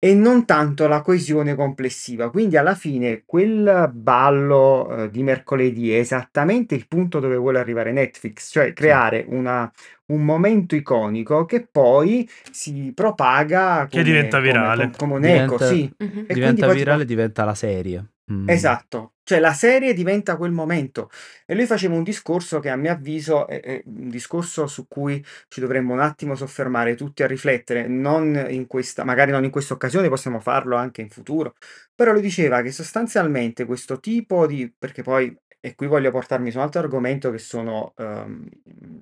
[0.00, 2.30] e non tanto la coesione complessiva.
[2.30, 7.90] Quindi alla fine quel ballo eh, di mercoledì è esattamente il punto dove vuole arrivare
[7.92, 9.70] Netflix, cioè creare una-
[10.06, 14.84] un momento iconico che poi si propaga Che diventa come, virale.
[14.84, 15.82] come, come un eco, Diventa- sì.
[15.98, 16.08] Mhm.
[16.08, 18.04] E quindi Diventa poi ti virale, può- diventa la serie.
[18.32, 18.48] Mm.
[18.48, 21.10] Esatto, Cioè la serie diventa quel momento.
[21.44, 25.22] E lui faceva un discorso che a mio avviso è, è un discorso su cui
[25.48, 29.74] ci dovremmo un attimo soffermare tutti a riflettere, non in questa, magari non in questa
[29.74, 31.56] occasione, possiamo farlo anche in futuro.
[31.94, 36.56] Però lui diceva che sostanzialmente questo tipo di, perché poi, e qui voglio portarmi su
[36.56, 38.48] un altro argomento che sono ehm,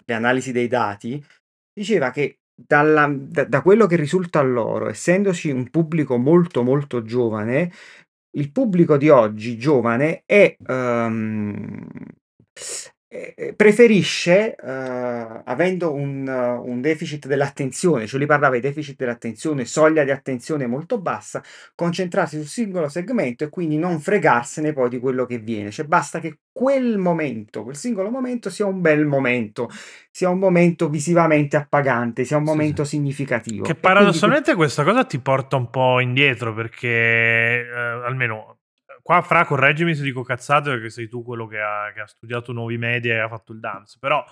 [0.04, 1.24] le analisi dei dati,
[1.72, 7.02] diceva che dalla- da, da quello che risulta a loro, essendoci un pubblico molto molto
[7.02, 7.70] giovane,
[8.37, 11.87] il pubblico di oggi giovane è, ehm,
[13.37, 20.05] eh, preferisce, eh, avendo un, un deficit dell'attenzione, cioè lui parlava di deficit dell'attenzione, soglia
[20.05, 21.42] di attenzione molto bassa,
[21.74, 25.70] concentrarsi sul singolo segmento e quindi non fregarsene poi di quello che viene.
[25.70, 29.68] Cioè basta che quel momento, quel singolo momento sia un bel momento,
[30.11, 32.96] sia un momento visivamente appagante, sia un momento sì.
[32.96, 33.64] significativo.
[33.64, 38.59] Che E quindi que- paradossalmente questa cosa ti porta un po' indietro perché eh, almeno
[39.07, 42.51] qua fra correggimi se dico cazzate perché sei tu quello che ha, che ha studiato
[42.51, 44.25] nuovi media e ha fatto il dance, però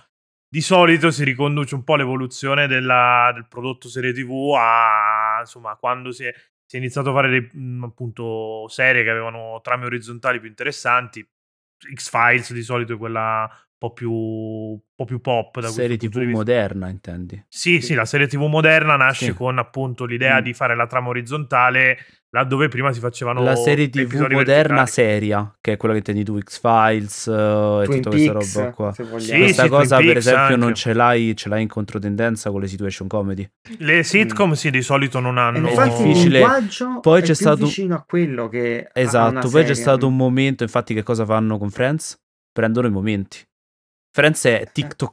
[0.48, 6.10] di solito si riconduce un po' l'evoluzione della- del prodotto serie TV a insomma quando
[6.10, 6.34] si è,
[6.66, 11.24] si è iniziato a fare dei, mh, appunto serie che avevano trame orizzontali più interessanti.
[11.94, 16.88] X-Files di solito è quella po' più, un po' più pop da Serie TV moderna,
[16.88, 17.44] intendi?
[17.48, 19.34] Sì, sì, la serie TV moderna nasce Sì.
[19.34, 20.42] con appunto l'idea Mm.
[20.44, 21.98] di fare la trama orizzontale
[22.34, 24.34] laddove prima si facevano La serie TV moderna
[24.82, 24.86] verticali.
[24.88, 28.92] seria, che è quella che intendi tu, X-Files eh, e tutta questa Peaks, roba qua.
[28.92, 30.74] Sì, Questa sì, cosa, Twin per Peaks esempio, non anche.
[30.80, 33.48] ce l'hai, ce l'hai in controtendenza con le situation comedy.
[33.78, 35.68] Le sitcom sì, di solito non hanno...
[35.70, 36.38] il difficile.
[36.40, 39.74] linguaggio Poi è c'è più stato- vicino a quello che Esatto, poi c'è serie.
[39.74, 42.18] stato un momento, infatti, che cosa fanno con Friends?
[42.52, 43.38] Prendono i momenti.
[44.16, 44.60] Friends Eh.
[44.60, 45.12] è TikTok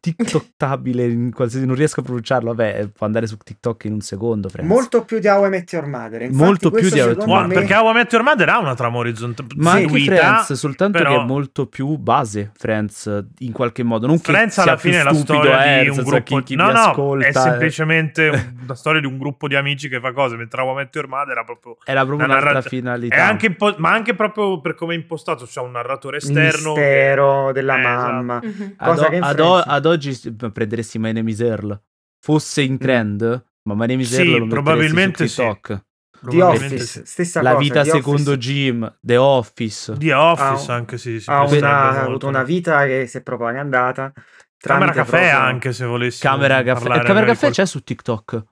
[0.00, 4.48] TikToktabile, in qualsiasi, non riesco a pronunciarlo, vabbè, può andare su TikTok in un secondo,
[4.48, 4.70] Friends.
[4.70, 6.22] Molto più di How I Met Your Mother.
[6.22, 8.48] Infatti Molto più di How I Met Your me- perché How I Met Your Mother
[8.48, 12.50] ha una trama orizzontale Ma anche seguita, Friends, soltanto però- che è molto più base,
[12.56, 14.06] Friends, in qualche modo.
[14.06, 16.54] Non che Friends sia alla fine è la storia eh, di un gruppo chi, chi
[16.54, 20.12] no no ascolta, è eh, semplicemente una storia di un gruppo di amici che fa
[20.12, 23.14] cose mentre How I Met Your Mother era proprio era proprio una un'altra narrat- finalità.
[23.14, 26.72] è anche impo- ma anche proprio per come è impostato c'è un narratore Il esterno
[26.72, 28.37] che- mistero della Eh, esatto.
[28.42, 28.74] Mhm.
[28.76, 30.18] ad, cosa o- che ad o- ad oggi
[30.52, 31.80] prenderesti My Name is Earl.
[32.20, 33.22] Fosse in trend,
[33.68, 35.46] ma My Name is Sì, Earl lo metteresti probabilmente su sì.
[35.48, 35.86] TikTok.
[36.20, 37.06] The probabilmente Office, sì.
[37.06, 37.62] stessa La cosa.
[37.62, 39.96] vita The secondo Office Jim, The Office.
[39.96, 43.22] The Office Ha- anche sì, si ha, una, ha avuto una vita che si è
[43.22, 44.12] propagandata.
[44.60, 46.96] Camera caffè proprio- anche se volessi Camera Caffè.
[46.96, 48.44] Eh, Camera Caffè qual- c'è su TikTok.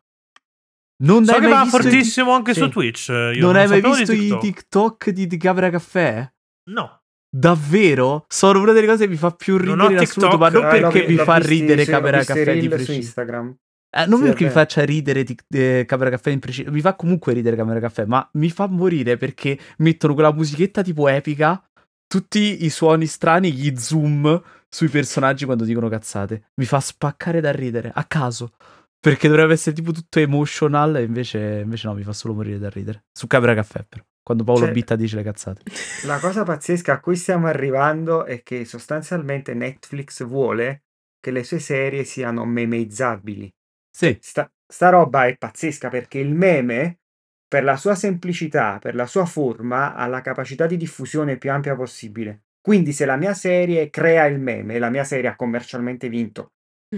[0.99, 2.61] Non so che va visto i- fortissimo anche Sì.
[2.61, 4.41] su Twitch io Non hai mai visto i TikTok.
[4.41, 6.33] TikTok di, di Camera Caffè?
[6.71, 7.01] no
[7.39, 8.25] Davvero?
[8.29, 10.41] Sono una delle cose che mi fa più Non ridere ho in assoluto, TikTok.
[10.41, 12.69] ma non Ah, l'ho perché vi- fa visti- ridere sì, Camera Caffè di reel su
[12.71, 12.93] preciso.
[12.93, 13.57] Instagram.
[13.97, 16.95] Eh, non Sì, perché mi faccia ridere tic- eh, Camera Caffè in preciso, mi fa
[16.97, 21.63] comunque ridere Camera Caffè, ma mi fa morire perché mettono quella musichetta tipo epica,
[22.07, 26.51] tutti i suoni strani, gli zoom sui personaggi quando dicono cazzate.
[26.57, 28.53] Mi fa spaccare da ridere, a caso.
[28.99, 32.69] Perché dovrebbe essere tipo tutto emotional e invece, invece no, mi fa solo morire da
[32.71, 33.05] ridere.
[33.13, 35.63] Su Camera Caffè però, quando Paolo Cioè- Bitta dice le cazzate.
[36.05, 40.83] La cosa pazzesca a cui stiamo arrivando è che sostanzialmente Netflix vuole
[41.21, 43.49] che le sue serie siano memeizzabili.
[43.89, 46.99] Sì, Sta, sta roba è pazzesca perché il meme,
[47.47, 51.77] per la sua semplicità, per la sua forma, ha la capacità di diffusione più ampia
[51.77, 52.47] possibile.
[52.61, 56.55] Quindi se la mia serie crea il meme, la mia serie ha commercialmente vinto.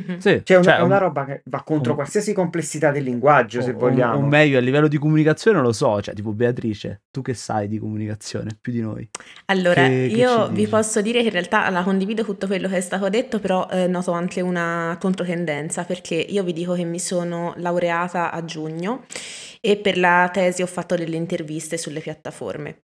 [0.07, 0.19] Mhm.
[0.19, 0.41] sì.
[0.45, 3.05] Cioè, è una, Cioè, è una un- roba che va contro un- qualsiasi complessità del
[3.05, 4.19] linguaggio, se o- vogliamo.
[4.19, 7.79] O meglio, a livello di comunicazione lo so, cioè tipo Beatrice, tu che sai di
[7.79, 9.09] comunicazione più di noi.
[9.47, 10.69] Allora, Che- che io ci vi dici?
[10.71, 13.87] posso dire che in realtà la condivido tutto quello che è stato detto, però eh,
[13.87, 19.05] noto anche una controtendenza, perché io vi dico che mi sono laureata a giugno
[19.61, 22.83] e per la tesi ho fatto delle interviste sulle piattaforme.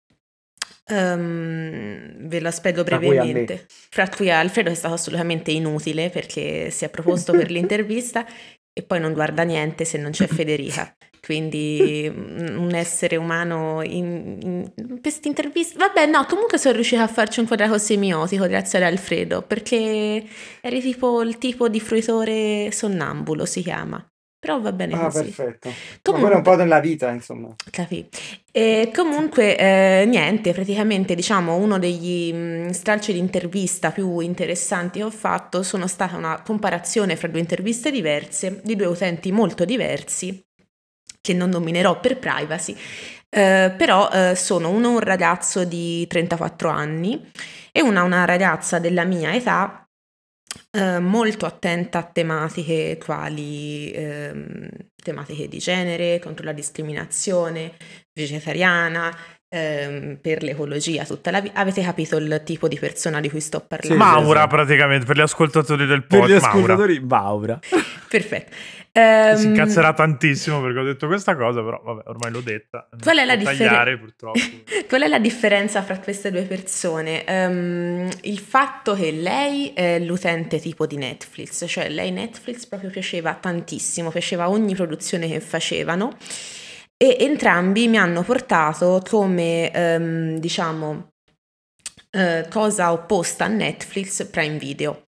[0.87, 3.66] Ehm, ve la spiego brevemente.
[3.68, 8.27] Fra cui Alfredo è stato assolutamente inutile perché si è proposto per l'intervista
[8.75, 10.95] e poi non guarda niente se non c'è Federica.
[11.25, 14.38] Quindi mm, un essere umano in,
[14.75, 15.79] in questa intervista.
[15.87, 20.25] Vabbè, no, comunque sono riuscita a farci un quadrato semiotico grazie ad Alfredo, perché
[20.61, 24.05] eri tipo il tipo di fruitore sonnambulo, si chiama.
[24.42, 25.22] Però va bene Ah, così.
[25.22, 25.70] perfetto.
[26.02, 27.55] Comunque- un po' della vita, insomma.
[27.70, 28.09] Capì.
[28.50, 35.05] E comunque, eh, niente, praticamente diciamo uno degli mh, stralci di intervista più interessanti che
[35.05, 40.44] ho fatto sono stata una comparazione fra due interviste diverse di due utenti molto diversi
[41.20, 42.76] che non nominerò per privacy,
[43.31, 47.31] eh, però eh, sono uno un ragazzo di 34 anni
[47.70, 49.82] e una una ragazza della mia età
[50.71, 57.77] eh, molto attenta a tematiche quali ehm, tematiche di genere, contro la discriminazione,
[58.12, 59.15] vegetariana,
[59.53, 61.61] ehm, per l'ecologia tutta la vita.
[61.61, 64.03] Avete capito il tipo di persona di cui sto parlando?
[64.03, 64.49] Sì, Maura sì.
[64.49, 66.43] praticamente per gli ascoltatori del Per gli podcast.
[66.43, 66.73] Maura.
[66.73, 67.59] ascoltatori, Maura.
[68.09, 68.51] Perfetto.
[68.95, 72.87] Si Ehm, incazzerà tantissimo perché ho detto questa cosa, però vabbè, ormai l'ho detta.
[73.01, 73.37] Qual è la
[73.97, 74.38] purtroppo.
[74.87, 77.25] Qual è la differenza fra queste due persone?
[77.25, 83.33] Ehm, il fatto che lei è l'utente tipo di Netflix, cioè lei Netflix proprio piaceva
[83.33, 86.15] tantissimo, piaceva ogni produzione che facevano
[87.03, 91.15] e entrambi mi hanno portato come, ehm, diciamo,
[92.12, 95.03] eh, cosa opposta a Netflix Prime Video.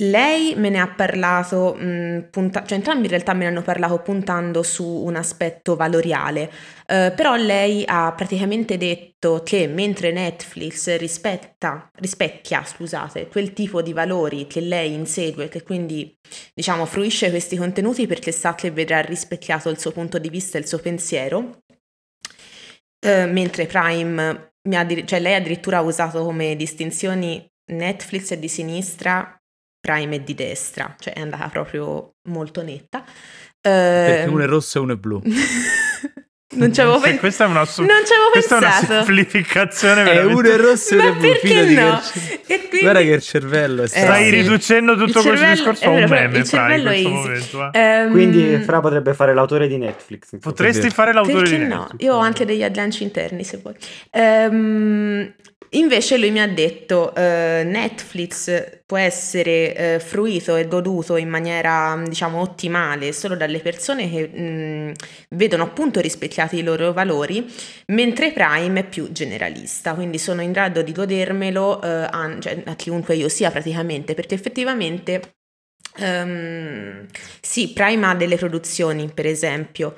[0.00, 3.98] Lei me ne ha parlato, mh, punta- cioè entrambi in realtà me ne hanno parlato
[4.00, 6.48] puntando su un aspetto valoriale,
[6.86, 13.92] eh, però lei ha praticamente detto che mentre Netflix rispetta, rispecchia, scusate, quel tipo di
[13.92, 16.16] valori che lei insegue, che quindi
[16.54, 20.60] diciamo fruisce questi contenuti perché sa che vedrà rispecchiato il suo punto di vista e
[20.60, 21.62] il suo pensiero,
[23.00, 24.20] eh, mentre Prime,
[24.70, 29.37] ha addir- cioè lei addirittura ha usato come distinzioni Netflix è di sinistra,
[29.90, 33.02] Prime è di destra, cioè è andata proprio molto netta.
[33.60, 35.20] Perché Ehm, uno è rosso e uno è blu.
[36.56, 37.20] non ci avevo pensato.
[37.20, 38.92] questa è una, su- Non ci avevo questa è una pensato.
[39.04, 40.32] semplificazione È veramente.
[40.34, 41.20] uno è rosso e uno è blu.
[41.28, 42.00] perché no?
[42.46, 43.88] E quindi- Guarda che il cervello è Eh.
[43.88, 44.30] Stai sì.
[44.30, 47.56] riducendo tutto questo discorso è a un meme, il Fra, in cervello è questo easy.
[47.56, 47.78] momento.
[47.78, 47.80] eh.
[47.80, 50.38] Ehm, Quindi Fra potrebbe fare l'autore di Netflix.
[50.38, 51.78] Potresti fare l'autore Perché di no?
[51.80, 52.02] Netflix.
[52.04, 53.74] Io ho anche degli agganci interni se vuoi.
[54.10, 55.34] Ehm,
[55.70, 62.02] invece lui mi ha detto eh, Netflix può essere eh, fruito e goduto in maniera
[62.06, 64.92] diciamo ottimale solo dalle persone che mh,
[65.36, 67.46] vedono appunto rispecchiati i loro valori,
[67.88, 72.74] mentre Prime è più generalista, quindi sono in grado di godermelo eh, a, cioè, a
[72.74, 75.34] chiunque io sia praticamente, perché effettivamente
[75.96, 77.06] ehm,
[77.40, 79.94] sì, Prime ha delle produzioni, per esempio,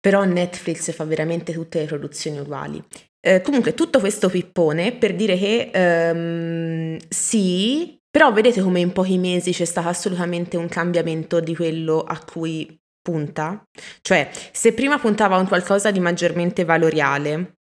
[0.00, 2.82] però Netflix fa veramente tutte le produzioni uguali.
[3.24, 9.16] Eh, comunque, tutto questo pippone per dire che ehm, sì, però vedete come in pochi
[9.16, 13.62] mesi c'è stato assolutamente un cambiamento di quello a cui punta?
[14.00, 17.58] Cioè, se prima puntava a un qualcosa di maggiormente valoriale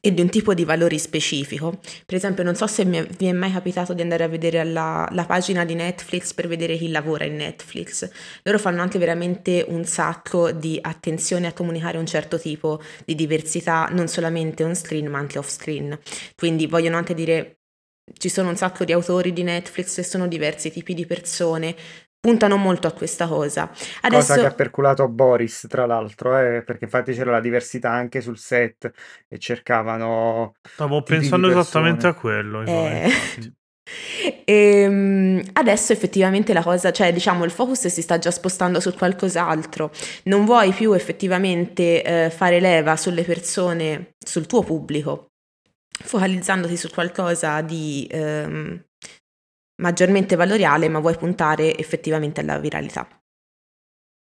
[0.00, 3.26] e di un tipo di valori specifico, per esempio, non so se mi è, vi
[3.26, 6.88] è mai capitato di andare a vedere la, la pagina di Netflix per vedere chi
[6.88, 8.08] lavora in Netflix.
[8.42, 13.88] Loro fanno anche veramente un sacco di attenzione a comunicare un certo tipo di diversità,
[13.90, 15.98] non solamente on screen ma anche off screen.
[16.34, 17.58] Quindi vogliono anche dire
[18.18, 21.74] ci sono un sacco di autori di Netflix e sono diversi tipi di persone,
[22.24, 23.70] puntano molto a questa cosa.
[24.00, 28.22] Adesso Cosa che ha perculato Boris, tra l'altro, eh, perché infatti c'era la diversità anche
[28.22, 28.90] sul set
[29.28, 30.54] e cercavano...
[30.62, 32.62] Stavo pensando esattamente a quello.
[32.62, 33.04] Eh.
[33.04, 33.52] infatti.
[34.46, 39.90] Ehm, adesso effettivamente la cosa, cioè diciamo il focus si sta già spostando su qualcos'altro,
[40.24, 45.32] non vuoi più effettivamente eh, fare leva sulle persone, sul tuo pubblico,
[46.02, 48.82] focalizzandoti su qualcosa di ehm,
[49.76, 53.06] maggiormente valoriale, ma vuoi puntare effettivamente alla viralità.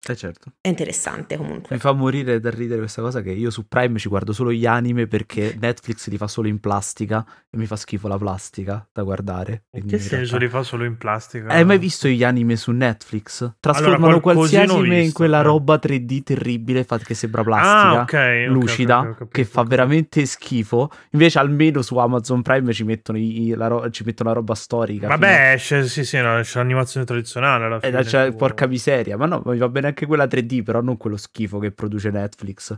[0.08, 0.54] Eh certo.
[0.62, 1.76] È interessante comunque.
[1.76, 4.66] Mi fa morire da ridere questa cosa che io su Prime ci guardo solo gli
[4.66, 9.04] anime perché Netflix li fa solo in plastica e mi fa schifo la plastica da
[9.04, 9.66] guardare.
[9.74, 11.48] In che in senso realtà- li fa solo in plastica?
[11.50, 13.56] Hai mai visto gli anime su Netflix?
[13.60, 15.44] Trasformano qualcosina qualsiasi anime in visto, quella eh.
[15.44, 18.02] roba 3D terribile che sembra Ah, plastica.
[18.02, 18.48] ok.
[18.48, 20.90] ok, lucida ok, ho capito, che fa veramente schifo.
[21.12, 25.08] Invece, almeno su Amazon Prime ci mettono, i- la, ro- ci mettono la roba storica.
[25.08, 28.22] Vabbè, esce, sì, sì, no, c'è l'animazione tradizionale alla fino- fine.
[28.22, 29.18] eh, tipo- porca miseria.
[29.18, 32.78] Ma no, mi va bene anche quella 3D, però non quello schifo che produce Netflix.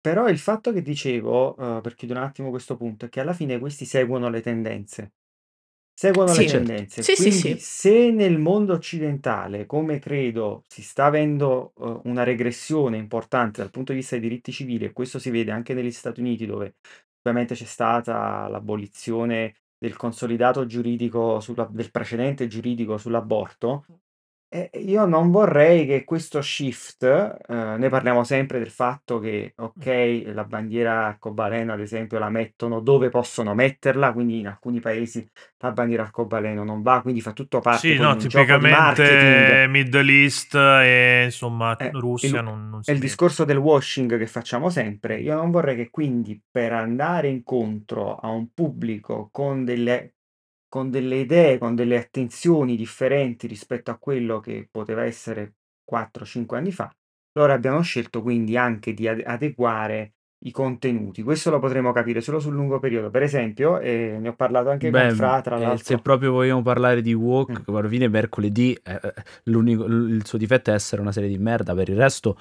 [0.00, 3.34] Però il fatto che dicevo, eh, per chiudere un attimo questo punto, è che alla
[3.34, 5.12] fine questi seguono le tendenze.
[5.92, 6.42] Seguono Sì.
[6.42, 6.66] le Certo.
[6.66, 7.02] tendenze.
[7.02, 7.56] Sì, sì, Quindi sì.
[7.58, 13.92] se nel mondo occidentale, come credo, si sta avendo eh, una regressione importante dal punto
[13.92, 16.76] di vista dei diritti civili, e questo si vede anche negli Stati Uniti, dove
[17.22, 23.84] ovviamente c'è stata l'abolizione del consolidato giuridico, sulla- del precedente giuridico sull'aborto,
[24.52, 30.22] eh, io non vorrei che questo shift, eh, ne parliamo sempre del fatto che, ok,
[30.34, 35.70] la bandiera arcobaleno, ad esempio, la mettono dove possono metterla, quindi in alcuni paesi la
[35.72, 38.66] bandiera arcobaleno non va, quindi fa tutto parte Sì, poi no, di un gioco di
[38.66, 39.68] tipicamente marketing.
[39.68, 43.06] Middle East e insomma Eh, Russia il- non, non si È il vede.
[43.06, 45.20] discorso del washing che facciamo sempre.
[45.20, 50.14] Io non vorrei che quindi per andare incontro a un pubblico con delle,
[50.70, 56.72] con delle idee, con delle attenzioni differenti rispetto a quello che poteva essere 4-5 anni
[56.72, 56.90] fa,
[57.32, 61.22] loro abbiano scelto quindi anche di ade- adeguare i contenuti.
[61.22, 63.10] Questo lo potremo capire solo sul lungo periodo.
[63.10, 65.84] Per esempio, eh, ne ho parlato anche Beh, con Fra, tra eh, l'altro.
[65.84, 67.74] se proprio vogliamo parlare di Walk, Mm.
[67.76, 71.74] alla fine mercoledì eh, eh, il suo difetto è essere una serie di merda.
[71.74, 72.38] Per il resto,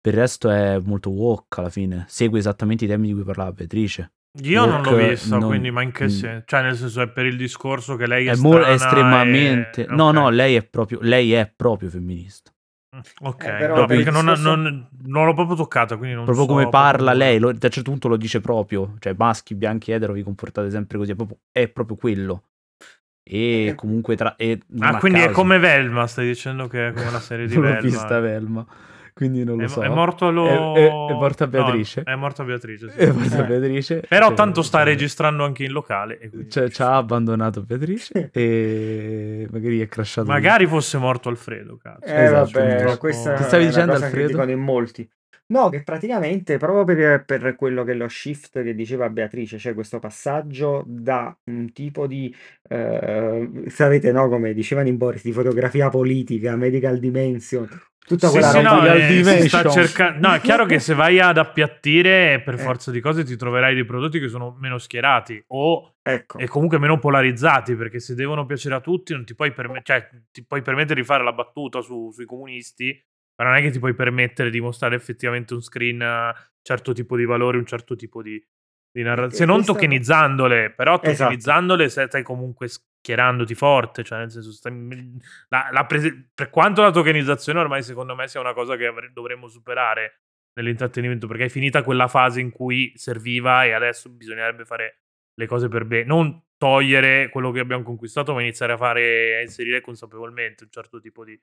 [0.00, 2.04] Per il resto è molto woke alla fine.
[2.08, 4.12] Segue esattamente i temi di cui parlava Beatrice.
[4.40, 6.08] Io non l'ho vista, non- quindi ma in che mm.
[6.08, 6.42] senso?
[6.46, 9.82] Cioè, nel senso è per il discorso che lei è, È, mo- è strana estremamente.
[9.84, 10.14] e- No, ok.
[10.14, 10.98] no, lei è proprio.
[11.02, 12.50] Lei è proprio femminista.
[13.20, 16.44] Ok, Eh, però no, perché non, discorso- non- non l'ho proprio toccata, quindi non proprio
[16.46, 18.94] so come parla proprio- lei, lo- a un certo punto lo dice proprio.
[18.98, 21.12] Cioè, maschi, bianchi, etero, vi comportate sempre così.
[21.12, 22.42] È proprio, è proprio quello.
[23.24, 24.34] E Eh, comunque tra.
[24.36, 25.34] E Ah, quindi è caso.
[25.34, 27.80] come Velma, stai dicendo che è come la serie di Non l'ho Velma.
[27.88, 28.66] vista Velma.
[29.14, 29.82] Quindi non lo È, so.
[29.82, 30.74] è morto lo...
[30.74, 32.02] È- è- è morta no, Beatrice.
[32.04, 32.98] è morta Beatrice, sì.
[32.98, 33.46] È morta Eh.
[33.46, 34.02] Beatrice.
[34.08, 36.18] Però Cioè, tanto sta cioè- registrando anche in locale.
[36.18, 40.26] e quindi Cioè, ci ha abbandonato Beatrice e magari è crashato.
[40.28, 42.04] Magari fosse morto Alfredo, cazzo.
[42.06, 44.42] Eh, Esatto, vabbè, questa Che stavi dicendo, Alfredo?
[44.50, 45.08] in molti.
[45.44, 49.74] No, che praticamente proprio per, per quello che è lo shift che diceva Beatrice, cioè
[49.74, 52.34] questo passaggio da un tipo di,
[52.70, 57.68] eh, sapete, no, come dicevano in Boris, di fotografia politica, medical dimension,
[58.04, 59.70] tutta Sì, quella sì, roba no, Medical eh, sta Dimension.
[59.72, 62.58] cerca- no, è chiaro che se vai ad appiattire per Eh.
[62.58, 66.78] forza di cose ti troverai dei prodotti che sono meno schierati o Ecco, e comunque
[66.78, 70.62] meno polarizzati perché se devono piacere a tutti non ti puoi, perme- cioè, ti puoi
[70.62, 73.00] permettere di fare la battuta su- sui comunisti
[73.36, 77.16] ma non è che ti puoi permettere di mostrare effettivamente un screen un certo tipo
[77.16, 78.40] di valore un certo tipo di,
[78.92, 81.12] di narrazione se non tokenizzandole però Esatto.
[81.24, 85.16] tokenizzandole se stai comunque schierandoti forte cioè nel senso stai-
[85.48, 89.10] la- la prese- per quanto la tokenizzazione ormai secondo me sia una cosa che avre-
[89.12, 90.20] dovremmo superare
[90.54, 94.98] nell'intrattenimento perché è finita quella fase in cui serviva e adesso bisognerebbe fare
[95.34, 99.40] le cose per bene, non togliere quello che abbiamo conquistato, ma iniziare a fare, a
[99.40, 101.40] inserire consapevolmente un certo tipo di,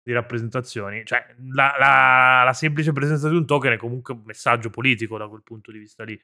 [0.00, 1.04] di rappresentazioni.
[1.04, 5.26] Cioè, la, la- la semplice presenza di un token è comunque un messaggio politico da
[5.26, 6.18] quel punto di vista lì.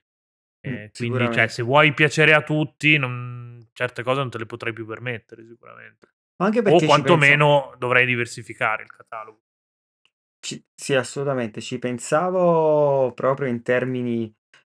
[0.60, 1.38] Eh, Mm, quindi, sicuramente.
[1.38, 5.44] cioè, se vuoi piacere a tutti, non- certe cose non te le potrai più permettere,
[5.46, 6.08] sicuramente.
[6.70, 9.40] O quantomeno dovrai diversificare il catalogo.
[10.40, 14.32] Ci- sì, assolutamente, ci pensavo proprio in termini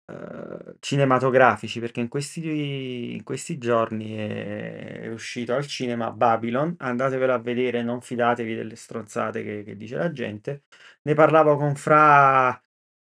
[0.07, 7.33] eh, cinematografici, perché in questi, in questi giorni è, è uscito al cinema Babylon, andatevelo
[7.33, 10.63] a vedere, non fidatevi delle stronzate che, che dice la gente.
[11.03, 12.61] Ne parlavo con Fra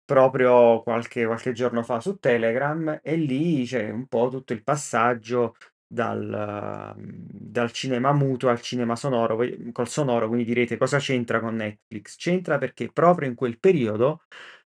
[0.08, 5.54] proprio qualche, qualche giorno fa su Telegram e lì c'è un po' tutto il passaggio
[5.86, 9.38] dal, dal cinema muto al cinema sonoro,
[9.70, 12.16] col sonoro, quindi direte cosa c'entra con Netflix?
[12.16, 14.22] C'entra perché proprio in quel periodo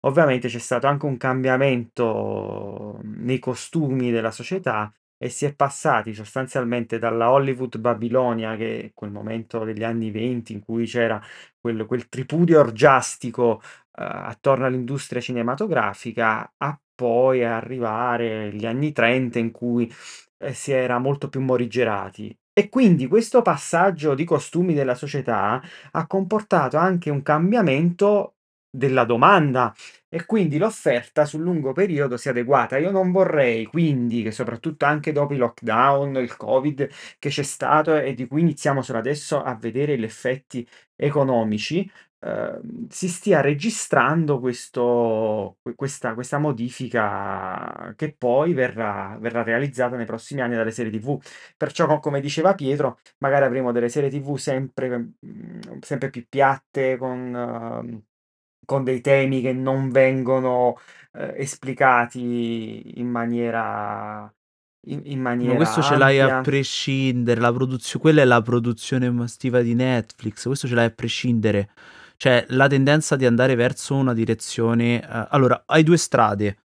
[0.02, 4.92] ovviamente c'è stato anche un cambiamento nei costumi della società
[5.24, 10.52] e si è passati sostanzialmente dalla Hollywood Babilonia, che è quel momento degli anni 20
[10.52, 11.22] in cui c'era
[11.60, 19.52] quel, quel tripudio orgiastico eh, attorno all'industria cinematografica, a poi arrivare agli anni 30 in
[19.52, 19.94] cui
[20.40, 22.36] eh, si era molto più morigerati.
[22.52, 28.38] E quindi questo passaggio di costumi della società ha comportato anche un cambiamento
[28.72, 29.74] della domanda
[30.10, 32.78] e quindi l'offerta sul lungo periodo si è adeguata.
[32.78, 37.96] Io non vorrei quindi che soprattutto anche dopo i lockdown, il Covid che c'è stato
[37.98, 44.40] e di cui iniziamo solo adesso a vedere gli effetti economici, eh, si stia registrando
[44.40, 50.92] questo, que- questa, questa modifica che poi verrà, verrà realizzata nei prossimi anni dalle serie
[50.92, 51.20] TV.
[51.58, 56.98] Perciò, co- come diceva Pietro, magari avremo delle serie TV sempre, mm, sempre più piatte,
[56.98, 58.02] con, ehm,
[58.72, 60.78] con dei temi che non vengono
[61.14, 64.34] eh, esplicati in maniera,
[64.88, 66.40] in, in Ma maniera questo ce l'hai a ampia.
[66.40, 71.70] prescindere, la produzione, quella è la produzione mastiva di Netflix, questo ce l'hai a prescindere.
[72.16, 75.02] Cioè, la tendenza di andare verso una direzione...
[75.02, 76.58] eh, allora, hai due strade,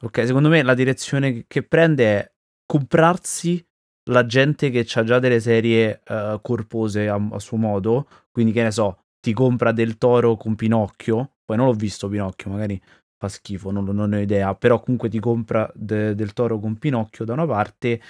[0.00, 0.24] ok?
[0.26, 2.32] Secondo me la direzione che- che prende è
[2.64, 3.62] comprarsi
[4.10, 8.62] la gente che ha già delle serie eh, corpose a, a suo modo, quindi che
[8.62, 12.80] ne so, ti compra del toro con Pinocchio, poi non l'ho visto Pinocchio, magari
[13.16, 17.24] fa schifo, non, non ho idea, però comunque ti compra de- del toro con Pinocchio
[17.24, 18.00] da una parte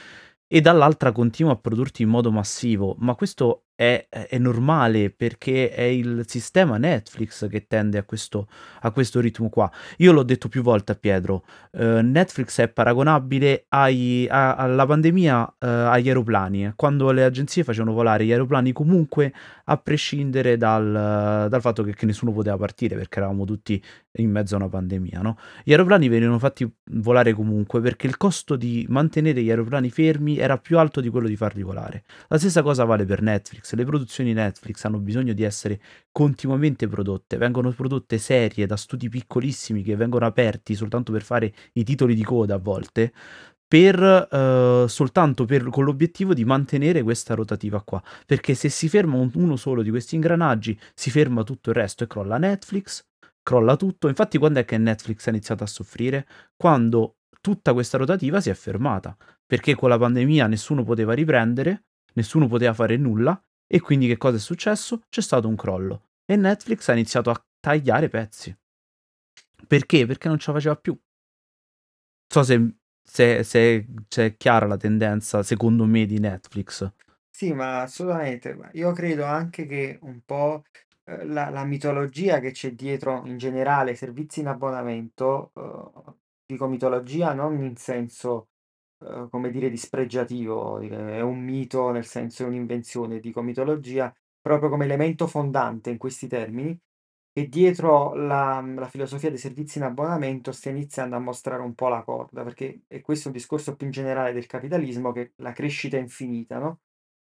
[0.46, 5.82] e dall'altra continua a produrti in modo massivo, ma questo è, è normale perché è
[5.82, 8.48] il sistema Netflix che tende a questo,
[8.80, 9.70] a questo ritmo qua.
[9.98, 15.54] Io l'ho detto più volte a Pietro, eh, Netflix è paragonabile ai- a- alla pandemia
[15.58, 16.72] eh, agli aeroplani, eh.
[16.76, 19.32] quando le agenzie facevano volare gli aeroplani comunque
[19.64, 23.82] a prescindere dal, dal fatto che, che nessuno poteva partire perché eravamo tutti
[24.16, 25.38] in mezzo a una pandemia, no?
[25.64, 30.58] Gli aeroplani venivano fatti volare comunque perché il costo di mantenere gli aeroplani fermi era
[30.58, 32.04] più alto di quello di farli volare.
[32.28, 33.61] La stessa cosa vale per Netflix.
[33.70, 37.36] Le produzioni Netflix hanno bisogno di essere continuamente prodotte.
[37.36, 42.24] Vengono prodotte serie da studi piccolissimi che vengono aperti soltanto per fare i titoli di
[42.24, 43.12] coda a volte.
[43.66, 49.16] Per, eh, soltanto per, con l'obiettivo di mantenere questa rotativa qua perché se si ferma
[49.16, 53.02] un- uno solo di questi ingranaggi si ferma tutto il resto e crolla Netflix
[53.42, 54.08] crolla tutto.
[54.08, 56.26] Infatti, quando è che Netflix ha iniziato a soffrire?
[56.56, 61.84] Quando tutta questa rotativa si è fermata, perché con la pandemia nessuno poteva riprendere,
[62.14, 63.40] nessuno poteva fare nulla,
[63.74, 65.00] e quindi che cosa è successo?
[65.08, 66.08] C'è stato un crollo.
[66.26, 68.54] E Netflix ha iniziato a tagliare pezzi.
[69.66, 70.04] Perché?
[70.04, 70.94] Perché non ce la faceva più.
[72.28, 76.92] So se, se, se, se è chiara la tendenza, secondo me, di Netflix.
[77.30, 78.58] Sì, ma assolutamente.
[78.72, 80.64] Io credo anche che un po'
[81.04, 86.12] eh, la, la mitologia che c'è dietro in generale ai servizi in abbonamento, eh,
[86.44, 88.48] dico mitologia non in senso,
[89.04, 94.68] eh, come dire, dispregiativo, dire, è un mito nel senso è un'invenzione, dico mitologia proprio
[94.70, 96.76] come elemento fondante in questi termini,
[97.32, 101.88] che dietro la, la filosofia dei servizi in abbonamento stia iniziando a mostrare un po'
[101.88, 105.52] la corda, perché e questo è un discorso più in generale del capitalismo, che la
[105.52, 106.80] crescita è infinita, no?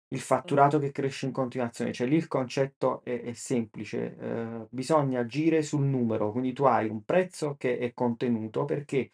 [0.09, 5.21] Il fatturato che cresce in continuazione, cioè lì il concetto è, è semplice, eh, bisogna
[5.21, 9.13] agire sul numero, quindi tu hai un prezzo che è contenuto perché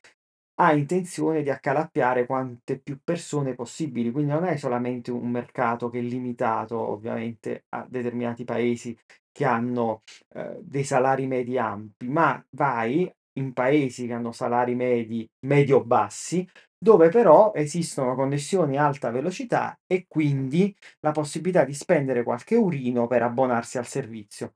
[0.61, 5.99] ha intenzione di accalappiare quante più persone possibili, quindi non è solamente un mercato che
[5.99, 8.97] è limitato ovviamente a determinati paesi
[9.31, 10.03] che hanno
[10.35, 17.09] eh, dei salari medi ampi, ma vai in paesi che hanno salari medi medio-bassi, dove
[17.09, 23.23] però esistono connessioni a alta velocità e quindi la possibilità di spendere qualche urino per
[23.23, 24.55] abbonarsi al servizio.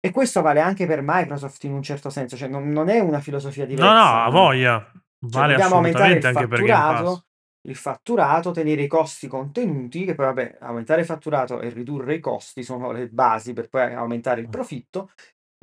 [0.00, 3.20] E questo vale anche per Microsoft in un certo senso, cioè non, non è una
[3.20, 3.92] filosofia diversa.
[3.92, 4.92] No, no, a voglia.
[5.18, 7.24] Cioè, Vale dobbiamo aumentare il fatturato,
[7.62, 12.20] il fatturato, tenere i costi contenuti, che poi vabbè, aumentare il fatturato e ridurre i
[12.20, 15.10] costi sono le basi per poi aumentare il profitto,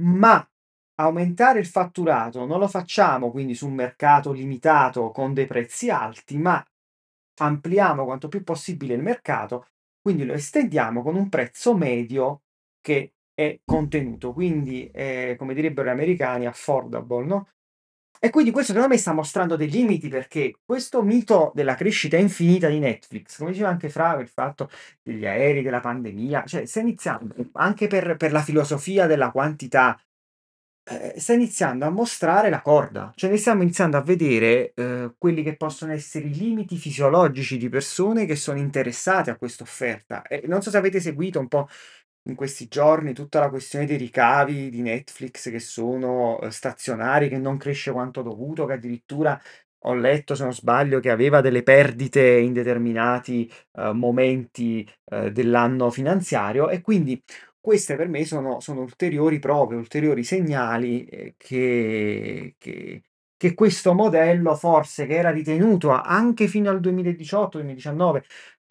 [0.02, 0.46] ma
[0.96, 6.38] aumentare il fatturato non lo facciamo quindi su un mercato limitato con dei prezzi alti,
[6.38, 6.64] ma
[7.42, 9.68] ampliamo quanto più possibile il mercato,
[10.02, 12.42] quindi lo estendiamo con un prezzo medio
[12.80, 17.48] che è contenuto, quindi è, come direbbero gli americani, affordable, no?
[18.24, 22.70] E quindi questo secondo me sta mostrando dei limiti perché questo mito della crescita infinita
[22.70, 24.70] di Netflix, come diceva anche Fra, il fatto
[25.02, 30.02] degli aerei, della pandemia, cioè sta iniziando anche per, per la filosofia della quantità,
[30.86, 35.44] eh, sta iniziando a mostrare la corda, cioè ne stiamo iniziando a vedere eh, quelli
[35.44, 40.22] che possono essere i limiti fisiologici di persone che sono interessate a questa offerta.
[40.24, 41.68] E non so se avete seguito un po'
[42.26, 47.38] in questi giorni tutta la questione dei ricavi di Netflix che sono eh, stazionari, che
[47.38, 49.40] non cresce quanto dovuto, che addirittura
[49.86, 55.90] ho letto, se non sbaglio, che aveva delle perdite in determinati eh, momenti eh, dell'anno
[55.92, 56.70] finanziario.
[56.70, 57.22] E quindi
[57.60, 63.02] queste per me sono, sono ulteriori prove, ulteriori segnali eh, che, che,
[63.36, 68.22] che questo modello forse che era ritenuto anche fino al 2018-2019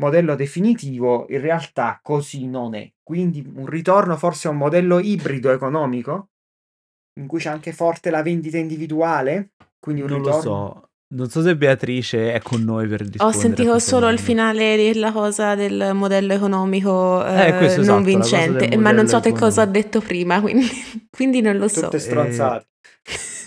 [0.02, 2.90] modello definitivo, in realtà così non è.
[3.02, 6.28] Quindi un ritorno forse a un modello ibrido economico,
[7.20, 10.40] in cui c'è anche forte la vendita individuale, quindi un Non lo ritorno...
[10.42, 10.86] so.
[11.12, 13.28] Non so se Beatrice è con noi per rispondere.
[13.36, 18.02] Ho sentito solo il finale della cosa del modello economico Eh, eh, questo esatto, non
[18.02, 20.66] vincente, ma non so che cosa ha detto prima, quindi,
[21.10, 21.82] quindi non lo so.
[21.82, 22.66] Tutte stronzate.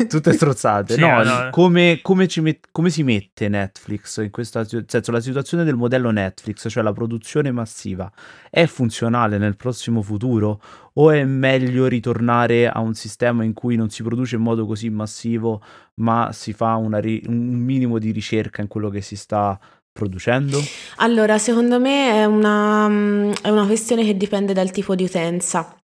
[0.09, 0.93] Tutte strozzate.
[0.95, 1.47] Sì, no, no.
[1.51, 5.63] come, come ci met- come si mette Netflix in questa situ- nel senso la situazione
[5.63, 8.11] del modello Netflix, cioè la produzione massiva,
[8.49, 10.61] è funzionale nel prossimo futuro
[10.93, 14.89] o è meglio ritornare a un sistema in cui non si produce in modo così
[14.89, 15.61] massivo,
[15.95, 19.59] ma si fa una ri- un minimo di ricerca in quello che si sta
[19.91, 20.61] producendo?
[20.97, 25.75] Allora, secondo me è una, mm, è una questione che dipende dal tipo di utenza.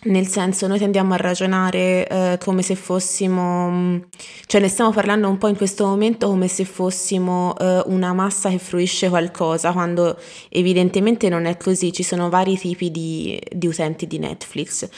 [0.00, 3.98] Nel senso, noi tendiamo a ragionare eh, come se fossimo, mm,
[4.46, 8.48] cioè ne stiamo parlando un po' in questo momento come se fossimo eh, una massa
[8.48, 10.16] che fruisce qualcosa, quando
[10.50, 14.88] evidentemente non è così, ci sono vari tipi di, di utenti di Netflix.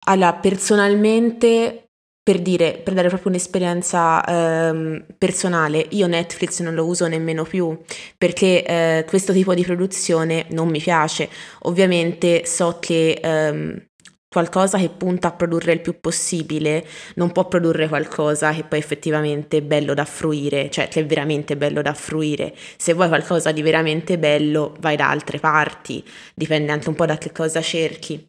[0.09, 1.86] allora, personalmente,
[2.27, 7.79] per dire, per dare proprio un'esperienza ehm, personale, io Netflix non lo uso nemmeno più
[8.19, 11.29] perché eh, questo tipo di produzione non mi piace.
[11.61, 13.81] Ovviamente so che ehm,
[14.29, 19.59] qualcosa che punta a produrre il più possibile non può produrre qualcosa che poi effettivamente
[19.59, 22.57] è bello da fruire, cioè che è veramente bello da fruire.
[22.77, 26.03] Se vuoi qualcosa di veramente bello, vai da altre parti,
[26.35, 28.29] dipende anche un po' da che cosa cerchi.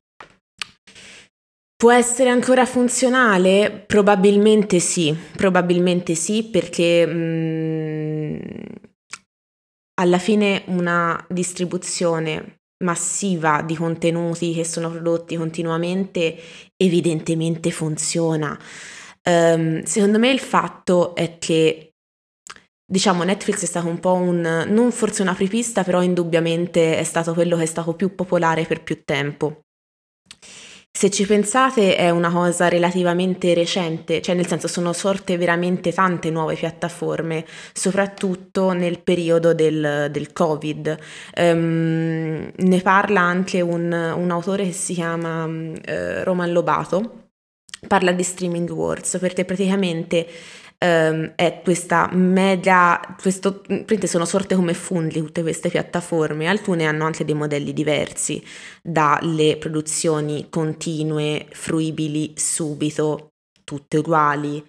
[1.78, 3.84] Può essere ancora funzionale?
[3.86, 8.40] Probabilmente sì, probabilmente sì, perché mm,
[10.02, 16.36] alla fine una distribuzione massiva di contenuti che sono prodotti continuamente
[16.78, 18.58] evidentemente funziona.
[19.22, 21.94] Ehm, secondo me il fatto è che
[22.84, 27.36] diciamo Netflix è stato un po' un non forse un apripista, però indubbiamente è stato
[27.36, 29.62] quello che è stato più popolare per più tempo.
[30.98, 36.32] Se ci pensate è una cosa relativamente recente, cioè nel senso sono sorte veramente tante
[36.32, 40.98] nuove piattaforme, soprattutto nel periodo del, del Covid.
[41.36, 47.28] Um, ne parla anche un, un, autore che si chiama uh, Roman Lobato,
[47.88, 50.26] parla di streaming wars perché praticamente
[50.86, 53.64] um, è questa mega, questo,
[54.06, 58.44] sono sorte come funghi tutte queste piattaforme, alcune hanno anche dei modelli diversi,
[58.82, 64.64] dalle produzioni continue, fruibili subito, tutte uguali.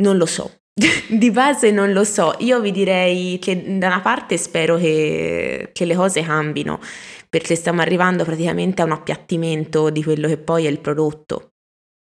[0.00, 0.60] Non lo so,
[1.08, 5.84] di base non lo so, io vi direi che da una parte spero che, che,
[5.84, 6.80] le cose cambino,
[7.28, 11.54] perché stiamo arrivando praticamente a un appiattimento di quello che poi è il prodotto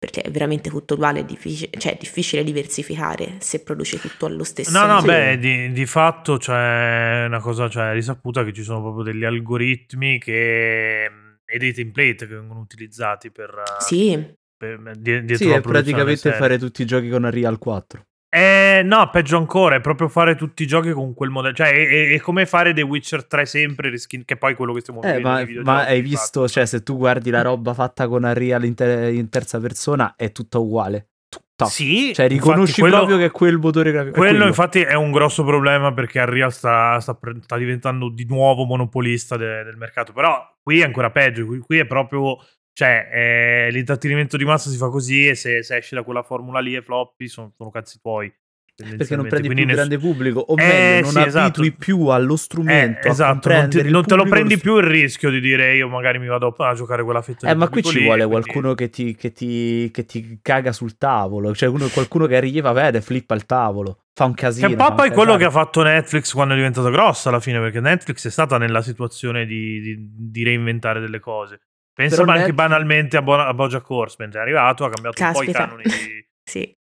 [0.02, 4.42] perché è veramente tutto uguale, è difficile, cioè è difficile diversificare se produce tutto allo
[4.42, 5.06] stesso No, no, sì.
[5.06, 10.18] beh, di, di, fatto c'è una cosa, cioè risaputa che ci sono proprio degli algoritmi
[10.18, 13.62] che, e dei template che vengono utilizzati per...
[13.78, 14.34] Sì.
[14.56, 18.04] Per, dietro sì, è praticamente fare tutti i giochi con Unreal 4.
[18.34, 21.54] Eh, no, peggio ancora, è proprio fare tutti i giochi con quel modello.
[21.54, 24.80] Cioè, è, è, è come fare The Witcher 3 sempre, reskin, che poi quello che
[24.80, 25.60] stiamo eh, vedendo.
[25.62, 29.12] Ma, ma hai visto, cioè, se tu guardi la roba fatta con Unreal in, ter-
[29.12, 31.08] in terza persona, è tutta uguale.
[31.28, 31.66] Tutta.
[31.66, 34.16] Sì, cioè, riconosci quello, proprio che è quel motore grafico.
[34.16, 38.64] Quello, quello, infatti, è un grosso problema perché Unreal sta, sta, sta diventando di nuovo
[38.64, 40.14] monopolista de- del mercato.
[40.14, 41.44] Però qui è ancora peggio.
[41.44, 42.38] Qui, qui è proprio
[42.74, 46.60] cioè, eh, l'intrattenimento di massa si fa così e se, se esci da quella formula
[46.60, 48.32] lì e floppy sono, sono cazzi tuoi.
[48.74, 51.84] Perché non prendi più il grande pubblico, o eh, meglio, non sì, abitui esatto.
[51.84, 53.06] più allo strumento.
[53.06, 56.18] Eh, esatto, non, ti, non te lo prendi più il rischio di dire io magari
[56.18, 58.42] mi vado a giocare quella fetta eh, ma qui ci vuole quindi...
[58.42, 62.72] qualcuno che ti, che, ti, che ti, caga sul tavolo, cioè uno, qualcuno che arriva,
[62.72, 64.68] vede, flippa il tavolo, fa un casino.
[64.68, 67.80] Che poi è quello che ha fatto Netflix quando è diventato grossa alla fine, perché
[67.80, 71.60] Netflix è stata nella situazione di, di, di reinventare delle cose.
[71.94, 72.52] Pensa anche Net...
[72.52, 75.62] banalmente a, Bo- a Bojack Horseman, è arrivato, ha cambiato Caspita.
[75.62, 76.26] un po' i canoni di...
[76.42, 76.76] sì.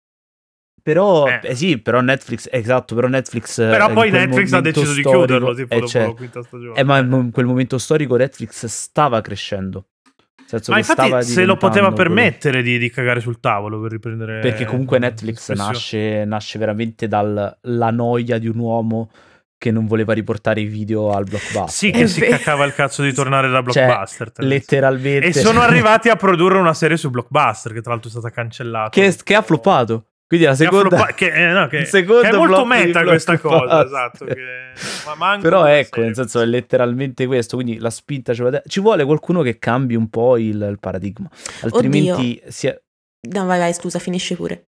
[0.81, 1.39] Però, eh.
[1.43, 3.57] Eh sì, però Netflix, esatto, però Netflix...
[3.57, 6.79] Però poi Netflix ha deciso storico, di chiuderlo, tipo, eh, dopo cioè, la quinta stagione.
[6.79, 9.87] Eh, ma in quel momento storico Netflix stava crescendo.
[10.67, 14.39] Ma infatti se lo poteva permettere di, di, cagare sul tavolo per riprendere...
[14.39, 17.57] Perché comunque Netflix nasce, nasce, veramente dalla
[17.91, 19.11] noia di un uomo
[19.59, 21.69] che non voleva riportare i video al blockbuster.
[21.69, 24.31] Sì, che si cacava il cazzo di tornare da cioè, blockbuster.
[24.31, 25.27] Cioè, letteralmente.
[25.27, 28.89] E sono arrivati a produrre una serie su blockbuster, che tra l'altro è stata cancellata.
[28.89, 30.05] Che, che ha floppato.
[30.29, 30.95] Quindi la seconda...
[30.95, 34.25] Floppa- che, eh, no, che, che è molto meta questa cosa, esatto.
[34.25, 34.35] Che...
[35.17, 39.03] Ma Però ecco, nel senso è letteralmente questo, quindi la spinta ci vuole, ci vuole
[39.03, 41.27] qualcuno che cambi un po' il, il paradigma.
[41.61, 42.41] Altrimenti...
[42.47, 42.81] Si è...
[43.27, 44.68] No, vai, vai, scusa, finisci pure.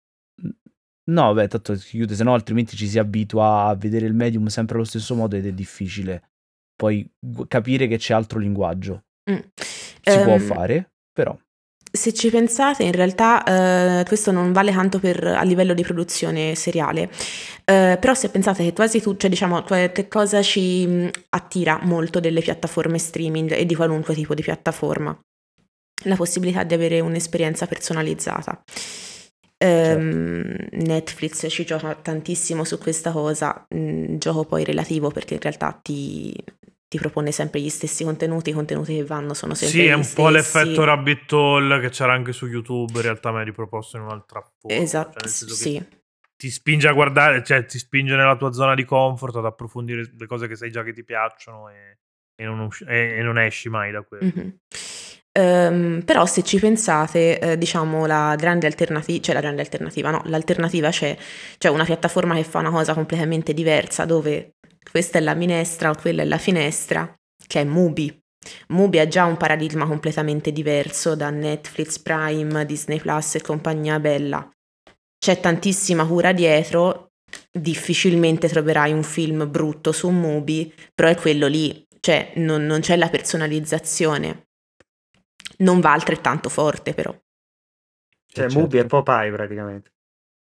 [1.10, 4.46] No, beh, tanto si chiude, se no altrimenti ci si abitua a vedere il medium
[4.46, 6.30] sempre allo stesso modo ed è difficile
[6.80, 7.06] poi
[7.46, 9.04] capire che c'è altro linguaggio.
[9.30, 9.36] Mm.
[10.02, 11.36] Si um, può ehm, fare, però.
[11.92, 13.42] Se ci pensate, in realtà
[14.00, 17.10] eh, questo non vale tanto per, a livello di produzione seriale,
[17.66, 22.18] eh, però se pensate che quasi tu, cioè diciamo, che cosa ci mm, attira molto
[22.18, 25.18] delle piattaforme streaming e di qualunque tipo di piattaforma?
[26.04, 28.62] La possibilità di avere un'esperienza personalizzata.
[29.62, 35.78] Um, Netflix ci gioca tantissimo su questa cosa, mm, gioco poi relativo perché in realtà
[35.82, 36.34] ti,
[36.88, 40.10] ti, propone sempre gli stessi contenuti, i contenuti che vanno sono sempre Sì, è un
[40.14, 44.04] po' l'effetto rabbit hole che c'era anche su YouTube, in realtà mi è riproposto in
[44.04, 44.78] un'altra forma.
[44.78, 45.86] Esatto, cioè sì.
[46.36, 50.26] Ti spinge a guardare, cioè ti spinge nella tua zona di comfort ad approfondire le
[50.26, 51.98] cose che sai già che ti piacciono e,
[52.34, 54.24] e, non, usci- e, e non, esci mai da quello.
[54.24, 54.48] Mm-hmm.
[55.38, 60.22] Um, però se ci pensate, eh, diciamo la grande alternativa, cioè la grande alternativa, no,
[60.24, 61.16] l'alternativa c'è,
[61.58, 64.54] cioè una piattaforma che fa una cosa completamente diversa dove
[64.90, 67.14] questa è la minestra o quella è la finestra,
[67.46, 68.18] che è Mubi.
[68.68, 74.50] Mubi ha già un paradigma completamente diverso da Netflix, Prime, Disney Plus e compagnia bella.
[75.16, 77.10] C'è tantissima cura dietro,
[77.52, 82.96] difficilmente troverai un film brutto su Mubi, però è quello lì, cioè non, non c'è
[82.96, 84.46] la personalizzazione
[85.60, 87.12] non va altrettanto forte però.
[87.12, 88.58] Cioè, certo.
[88.58, 89.92] Mubi è Popeye praticamente.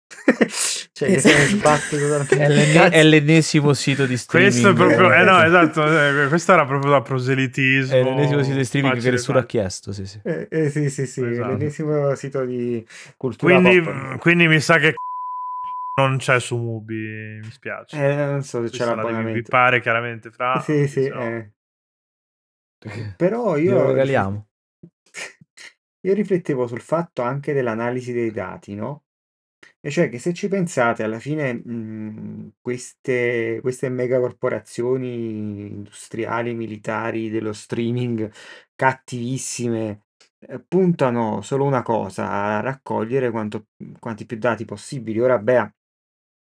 [0.93, 1.97] cioè, esatto.
[2.37, 4.53] è, l'en- è, l'ennesimo sito di streaming.
[4.53, 7.95] Questo è proprio, eh no, esatto, eh, questo era proprio da proselitismo.
[7.95, 10.21] È l'ennesimo sito di streaming che nessuno ha chiesto, sì, sì.
[10.23, 11.49] Eh, eh, sì, sì, sì, esatto.
[11.49, 12.87] l'ennesimo sito di
[13.17, 14.95] cultura quindi, quindi mi sa che
[16.01, 17.97] non c'è su Mubi, mi spiace.
[17.97, 19.33] Eh, non so se c'è l'abbonamento.
[19.33, 20.61] Mi pare chiaramente fra.
[20.61, 21.19] Sì, sì, so.
[21.19, 21.51] eh.
[23.17, 23.73] Però io...
[23.73, 24.46] Lo regaliamo.
[26.07, 29.05] Io riflettevo sul fatto anche dell'analisi dei dati, no?
[29.81, 37.53] E cioè che se ci pensate, alla fine mh, queste, queste megacorporazioni industriali, militari, dello
[37.53, 38.31] streaming,
[38.75, 40.03] cattivissime,
[40.41, 43.67] eh, puntano solo una cosa, a raccogliere quanto-
[43.99, 45.21] quanti più dati possibili.
[45.21, 45.71] Ora Bea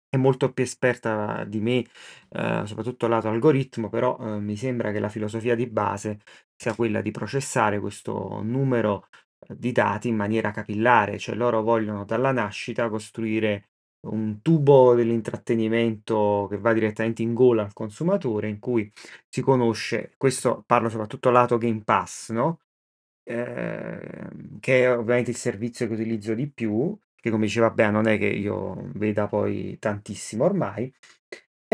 [0.08, 1.84] è molto più esperta di me,
[2.30, 6.20] eh, soprattutto lato algoritmo, però eh, mi sembra che la filosofia di base
[6.54, 9.08] sia quella di processare questo numero
[9.48, 13.68] di dati in maniera capillare, cioè loro vogliono dalla nascita costruire
[14.06, 18.90] un tubo dell'intrattenimento che va direttamente in gola al consumatore, in cui
[19.28, 22.60] si conosce, questo parlo soprattutto lato Game Pass, no?
[23.24, 28.06] Ehm, che è ovviamente il servizio che utilizzo di più, che come diceva Bea non
[28.06, 30.92] è che io veda poi tantissimo ormai.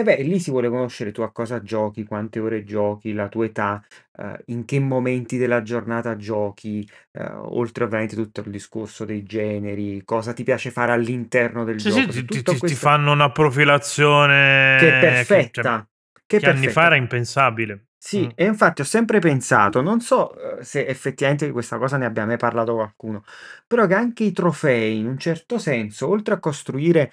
[0.02, 3.44] E beh, lì si vuole conoscere tu a cosa giochi, quante ore giochi, la tua
[3.44, 3.80] età,
[4.16, 10.02] eh, in che momenti della giornata giochi, eh, oltre ovviamente tutto il discorso dei generi,
[10.04, 12.10] cosa ti piace fare all'interno del Sì, gioco.
[12.10, 15.88] sì, Su ti, ti- ti questo fanno una profilazione che è che, cioè, perfetta,
[16.26, 17.86] che che anni fa era impensabile.
[18.04, 18.30] Sì, Mm.
[18.34, 22.26] e infatti ho sempre pensato, non so eh, se effettivamente di questa cosa ne abbia
[22.26, 23.22] mai parlato qualcuno,
[23.66, 27.12] però che anche i trofei, in un certo senso, oltre a costruire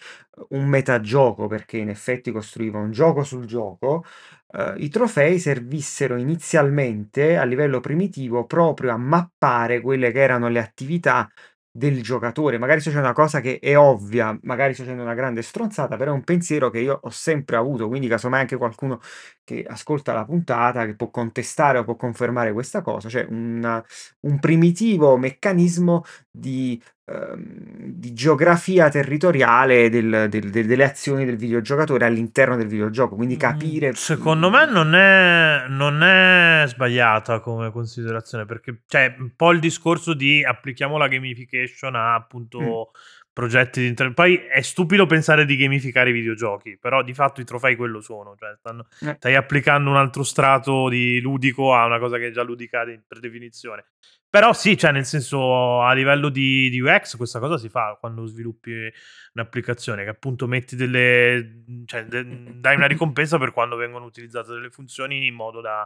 [0.50, 4.04] un metagioco, perché in effetti costruiva un gioco sul gioco,
[4.52, 10.60] eh, i trofei servissero inizialmente a livello primitivo proprio a mappare quelle che erano le
[10.60, 11.30] attività
[11.72, 12.58] del giocatore.
[12.58, 16.12] Magari sto facendo una cosa che è ovvia, magari sto facendo una grande stronzata, però
[16.12, 19.00] è un pensiero che io ho sempre avuto, quindi casomai anche qualcuno
[19.50, 23.84] che ascolta la puntata, che può contestare o può confermare questa cosa, cioè una-
[24.22, 27.38] un primitivo meccanismo di, ehm,
[27.96, 33.90] di geografia territoriale del- del- del- delle azioni del videogiocatore all'interno del videogioco, quindi capire...
[33.90, 39.60] Mm, Secondo me non è, non è sbagliata come considerazione, perché c'è un po' il
[39.60, 43.19] discorso di applichiamo la gamification a appunto Mm.
[43.32, 47.46] Progetti di inter- Poi è stupido pensare di gamificare i videogiochi, però di fatto i
[47.46, 49.16] trofei quello sono, cioè stanno- Eh.
[49.18, 53.00] stai applicando un altro strato di ludico a una cosa che è già ludica di-
[53.08, 53.86] per definizione.
[54.30, 58.26] Però sì, cioè nel senso a livello di, di UX questa cosa si fa quando
[58.28, 58.72] sviluppi
[59.34, 61.64] un'applicazione che appunto metti delle...
[61.86, 65.84] cioè de- dai una ricompensa per quando vengono utilizzate delle funzioni in modo da,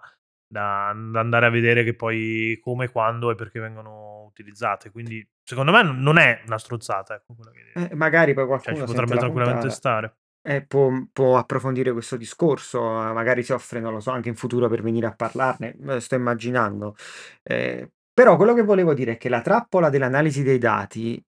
[0.54, 4.92] da- da andare a vedere che poi come, quando e perché vengono utilizzate.
[4.92, 7.36] Quindi secondo me non- è una strozzata, ecco.
[7.74, 10.16] Eh, magari poi cioè ci qualcuno sente potrebbe la tranquillamente puntata stare.
[10.46, 14.36] e può, può approfondire questo discorso, eh, magari si offre, non lo so, anche in
[14.36, 16.96] futuro per venire a parlarne, lo sto immaginando.
[17.42, 21.24] Eh, però quello che volevo dire è che la trappola dell'analisi dei dati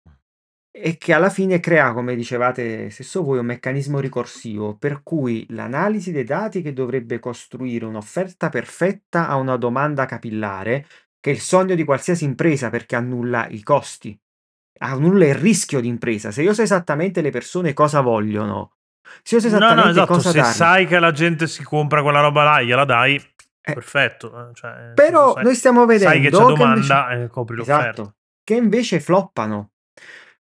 [0.76, 6.10] è che alla fine crea, come dicevate stesso voi, un meccanismo ricorsivo, per cui l'analisi
[6.10, 10.84] dei dati che dovrebbe costruire un'offerta perfetta a una domanda capillare,
[11.20, 14.18] che è il sogno di qualsiasi impresa perché annulla i costi,
[14.80, 16.32] annulla il rischio di impresa.
[16.32, 18.72] Se io so esattamente le persone cosa vogliono,
[19.22, 21.62] se io so No, esattamente no, esatto, cosa se dargli, sai che la gente si
[21.62, 24.50] compra quella roba là, gliela dai, Eh, perfetto.
[24.50, 26.88] eh, Cioè, però sai, noi stiamo sai che c'è vedendo che invece...
[26.88, 27.90] domanda e copri l'offerta.
[28.02, 29.68] Esatto, che invece floppano.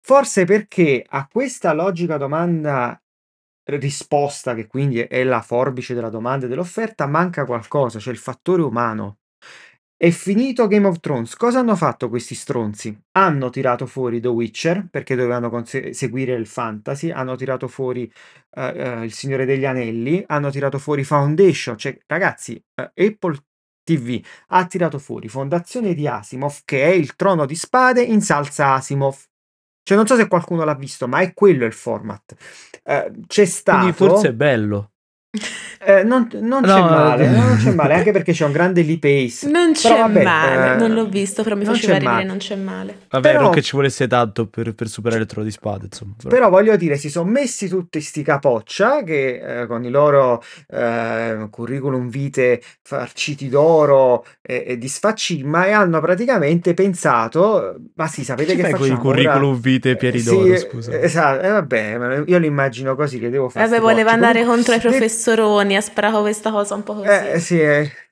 [0.08, 2.96] Forse perché a questa logica domanda
[3.72, 8.62] risposta, che quindi è la forbice della domanda e dell'offerta, manca qualcosa, cioè il fattore
[8.62, 9.18] umano.
[9.98, 11.36] È finito Game of Thrones.
[11.36, 12.96] Cosa hanno fatto questi stronzi?
[13.14, 18.04] Hanno tirato fuori The Witcher perché dovevano conse- seguire il fantasy, hanno tirato fuori
[18.58, 21.80] eh, eh, Il Signore degli Anelli, hanno tirato fuori Foundation.
[21.80, 23.40] Cioè, ragazzi, eh, Apple
[23.84, 28.74] TV ha tirato fuori Fondazione di Asimov, che è il trono di spade in salsa
[28.74, 29.18] Asimov.
[29.86, 32.34] Cioè, non so se qualcuno l'ha visto, ma è quello il format.
[32.84, 33.78] Eh, c'è stato.
[33.78, 34.94] Quindi forse è bello.
[35.88, 37.44] Eh, non, non c'è No, male, no.
[37.48, 39.48] non c'è male, anche perché c'è un grande Lee Pace.
[39.50, 42.24] Non Però c'è vabbè, male, eh, non l'ho visto, però mi faceva c'è ridere, male.
[42.26, 42.98] non c'è male.
[43.10, 46.14] Vabbè, Però- non che ci volesse tanto per, per superare il trono di spade, insomma.
[46.18, 46.30] però.
[46.34, 51.48] Però voglio dire, si sono messi tutti sti capoccia che eh, con i loro eh,
[51.50, 58.56] curriculum vitae farciti d'oro e, e di sfaccimma e hanno praticamente pensato, ma sì, sapete
[58.56, 59.10] Che che fai con i facciamo?
[59.10, 61.00] curriculum Ora- vitae pieni Eh, d'oro, sì, scusa?
[61.00, 63.68] Esatto, eh, vabbè, io lo immagino così che devo fare.
[63.68, 64.90] Vabbè, voleva andare contro i detto-
[65.26, 67.08] professoroni, ha sparato questa cosa un po' così.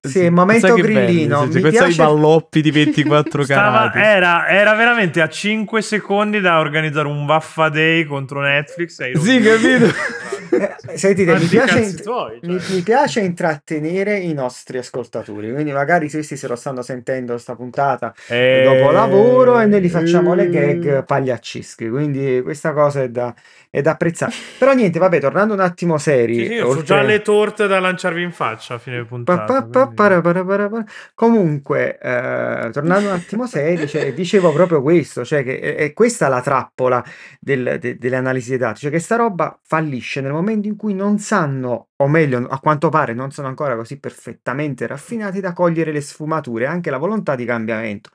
[0.05, 1.39] Eh, sì, eh, Sì, momento grillino.
[1.39, 1.95] bello, sì, Mi piace...
[2.03, 8.03] balloppi di 24 Stava- era, era veramente a 5 secondi da organizzare un Vaffa Day
[8.03, 8.99] contro Netflix.
[8.99, 9.85] e Sì, capito?
[10.53, 12.75] Eh, sentite, mi piace, tuoi, mi, cioè.
[12.75, 18.13] mi piace intrattenere i nostri ascoltatori, quindi magari questi se lo stanno sentendo sta puntata
[18.27, 23.33] Eh, dopo lavoro e noi gli facciamo le gag pagliaccischi, quindi questa cosa è da,
[23.71, 24.31] è da apprezzare.
[24.59, 27.79] Però niente, vabbè, tornando un attimo seri, Sì, sì, ho oltre- già le torte da
[27.79, 29.43] lanciarvi in faccia a fine Pa- puntata.
[29.45, 30.85] pa- pa- quindi- para- para- para- para.
[31.13, 36.27] Comunque, eh, tornando un attimo seri, cioè, dicevo proprio questo, cioè che è, è questa
[36.27, 37.03] la trappola
[37.39, 40.93] del- de- delle analisi dei dati, cioè che sta roba fallisce nel momento in cui
[40.93, 45.91] non sanno, o meglio, a quanto pare non sono ancora così perfettamente raffinati da cogliere
[45.91, 48.09] le sfumature, anche la volontà di cambiamento.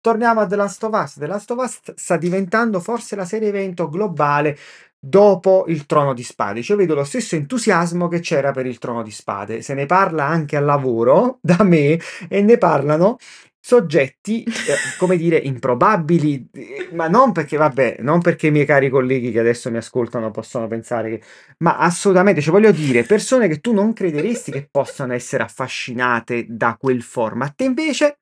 [0.00, 1.16] Torniamo a The Last of Us.
[1.18, 4.56] The Last of Us sta diventando forse la serie evento globale
[5.04, 6.62] dopo il Trono di Spade.
[6.62, 9.60] Cioè, vedo lo stesso entusiasmo che c'era per il Trono di Spade.
[9.60, 11.98] Se ne parla anche al lavoro da me
[12.28, 13.16] e ne parlano
[13.64, 18.88] soggetti, eh, come dire, improbabili, eh, ma non perché, vabbè, non perché i miei cari
[18.90, 21.22] colleghi che adesso mi ascoltano possono pensare che,
[21.58, 26.76] ma assolutamente, cioè voglio dire, persone che tu non crederesti che possano essere affascinate da
[26.76, 28.18] quel format, e invece,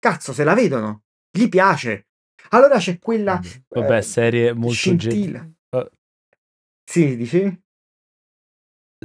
[0.00, 2.06] cazzo, se la vedono, gli piace.
[2.50, 3.40] Allora c'è quella...
[3.68, 5.48] Vabbè, eh, serie molto scintilla.
[6.86, 7.62] Sì, dici?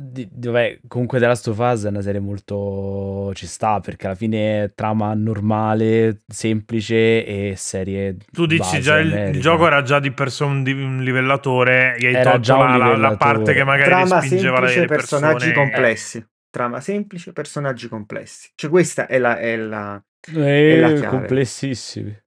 [0.01, 4.15] di- Vabbè, comunque The Last of Us è una serie molto ci sta perché alla
[4.15, 9.81] fine è trama normale, semplice e serie Tu dici base già il, il gioco era
[9.81, 12.77] già di per sé un, di- un livellatore, gli hai Era tolto già un la,
[12.77, 15.69] la- la parte che magari Trama respingeva semplice, le personaggi persone.
[15.71, 16.27] complessi.
[16.49, 18.49] Trama semplice, personaggi complessi.
[18.55, 19.37] Cioè questa è la...
[19.37, 20.01] È la...
[20.33, 21.07] Eh, la chiave.
[21.07, 22.17] complessissimi.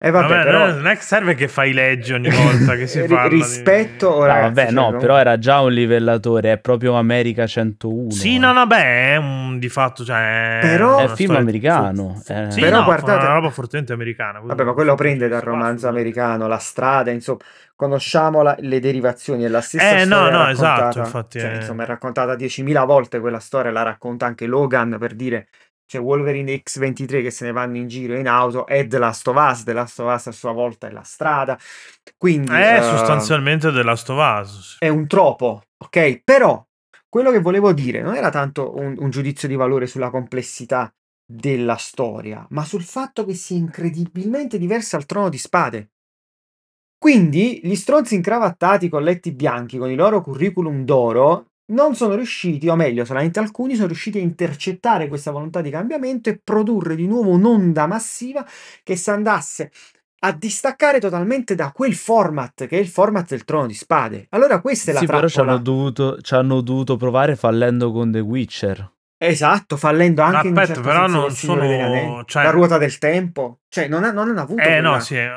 [0.00, 0.66] Eh, vabbè, Vabbè, però...
[0.70, 3.26] non è che serve che fai leggi ogni volta che si parla.
[3.28, 6.58] di- rispetto No, ora, ragazzi, vabbè, cioè, no, comunque- però era già un livellatore, è
[6.58, 8.10] proprio America 101.
[8.12, 10.58] Sì, no, no, beh, è un di fatto, cioè...
[10.62, 12.14] Però- È una film storia- americano.
[12.24, 12.46] fu- eh.
[12.52, 14.38] Sì, Però no, guardate- fa una roba fortemente americana.
[14.40, 17.38] Vabbè, ma quello prende dal romanzo americano, la strada, insomma,
[17.74, 21.50] conosciamo la- le derivazioni, è la stessa Eh, no, storia no, raccontata, esatto, infatti, cioè,
[21.50, 21.56] eh.
[21.56, 25.48] insomma, è raccontata 10.000 volte quella storia, la racconta anche Logan, per dire,
[25.88, 29.36] c'è Wolverine X23 che se ne vanno in giro in auto, è The Last of
[29.36, 31.58] Us, The Last of Us a sua volta è la strada,
[32.18, 32.52] quindi...
[32.52, 34.76] È eh, sostanzialmente The Last of Us.
[34.80, 36.20] è un troppo, ok?
[36.22, 36.62] Però
[37.08, 40.92] quello che volevo dire non era tanto un, un giudizio di valore sulla complessità
[41.24, 45.92] della storia, ma sul fatto che sia incredibilmente diversa al trono di spade.
[46.98, 52.68] Quindi gli stronzi incravattati con letti bianchi, con i loro curriculum d'oro, non sono riusciti,
[52.68, 57.06] o meglio, solamente alcuni sono riusciti a intercettare questa volontà di cambiamento e produrre di
[57.06, 58.44] nuovo un'onda massiva
[58.82, 59.70] che si andasse
[60.20, 64.26] a distaccare totalmente da quel format che è il format del trono di spade.
[64.30, 65.54] Allora questa è la Sì, però ci trappola.
[65.54, 68.92] hanno, dovuto, ci hanno dovuto provare fallendo con The Witcher.
[69.20, 72.22] Esatto, fallendo anche in un Aspetta, certo però senso non sono- Anelli.
[72.26, 73.60] cioè- La ruota del tempo.
[73.68, 75.16] Cioè, non, ha- non hanno avuto Eh, quella- no, sì.
[75.16, 75.28] eh,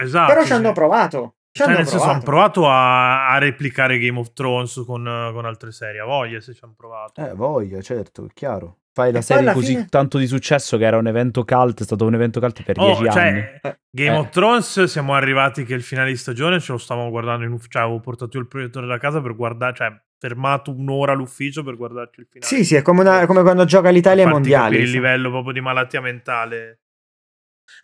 [0.00, 0.28] Esatto.
[0.32, 0.52] Però ci sì.
[0.52, 1.34] hanno provato.
[1.50, 2.60] Ci Cioè, nel senso, hanno provato.
[2.60, 6.00] provato a, a replicare Game of Thrones con, con altre serie.
[6.00, 7.20] A voglia se ci hanno provato.
[7.20, 8.76] Eh, voglia, certo, è chiaro.
[8.92, 11.84] Fai la E serie così fine- tanto di successo che era un evento cult, è
[11.84, 13.38] stato un evento cult per Oh, dieci cioè, anni.
[13.62, 13.78] Eh.
[13.90, 14.18] Game Eh.
[14.18, 17.70] of Thrones siamo arrivati che il finale di stagione ce lo stavamo guardando in ufficio.
[17.70, 21.76] Cioè, avevo portato io il proiettore da casa per guardare, cioè, fermato un'ora l'ufficio per
[21.76, 22.52] guardarci il finale.
[22.52, 24.78] Sì, sì, è come, una- come quando gioca l'Italia ai mondiali.
[24.78, 26.80] il livello proprio di malattia mentale.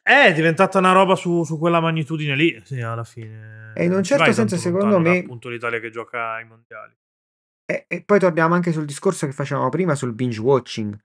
[0.02, 3.72] Eh, È diventata una roba su, su quella magnitudine lì, sì, alla fine.
[3.74, 6.94] E in un certo senso, secondo me- appunto l'Italia che gioca ai mondiali.
[7.66, 10.98] E, e poi torniamo anche sul discorso che facevamo prima sul binge watching.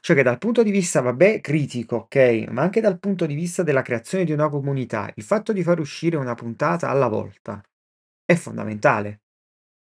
[0.00, 3.62] Cioè che dal punto di vista, vabbè, critico, ok, ma anche dal punto di vista
[3.62, 7.62] della creazione di una comunità, il fatto di far uscire una puntata alla volta
[8.24, 9.20] è fondamentale.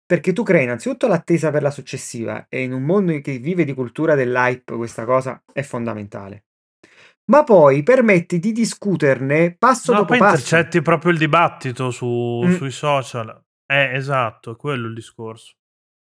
[0.04, 3.74] Perché tu crei innanzitutto l'attesa per la successiva e in un mondo che vive di
[3.74, 6.44] cultura dell'hype questa cosa è fondamentale.
[7.28, 10.34] Ma poi permetti di discuterne passo No, dopo poi passo.
[10.36, 12.54] intercetti proprio il dibattito su- Mm.
[12.56, 13.42] sui social.
[13.66, 15.54] Eh, esatto, è quello il discorso.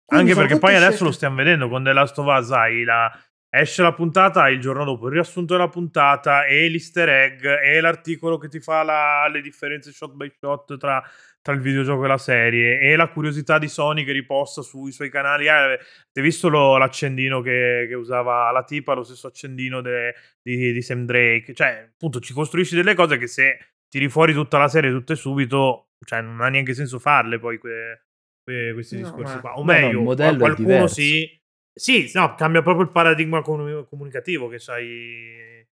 [0.05, 2.85] Quindi Anche perché poi adesso scelte- lo stiamo vedendo con The Last of Us, hai
[2.85, 3.11] la...
[3.51, 8.37] esce la puntata, il giorno dopo il riassunto della puntata e l'easter egg e l'articolo
[8.37, 11.03] che ti fa la- le differenze shot by shot tra,
[11.41, 15.09] tra il videogioco e la serie e la curiosità di Sony che riposta sui suoi
[15.11, 15.47] canali.
[15.47, 20.72] Eh, hai visto lo- l'accendino che, che usava la tipa, lo stesso accendino de- di,
[20.72, 21.55] di Sam Drake?
[21.55, 23.59] Cioè, appunto, ci costruisci delle cose che se
[23.89, 28.03] tiri fuori tutta la serie tutte subito, cioè non ha neanche senso farle poi que-
[28.45, 29.55] que- questi No, discorsi ma- qua.
[29.55, 31.36] O no, meglio, modello è qualcuno sì.
[31.78, 35.66] Sì, no, cambia proprio il paradigma comu- comunicativo che sai Eh,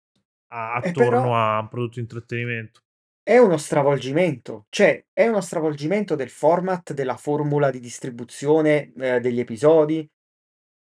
[0.50, 2.82] attorno però- a un prodotto di intrattenimento.
[3.26, 9.40] È uno stravolgimento, cioè è uno stravolgimento del format, della formula di distribuzione eh, degli
[9.40, 10.06] episodi.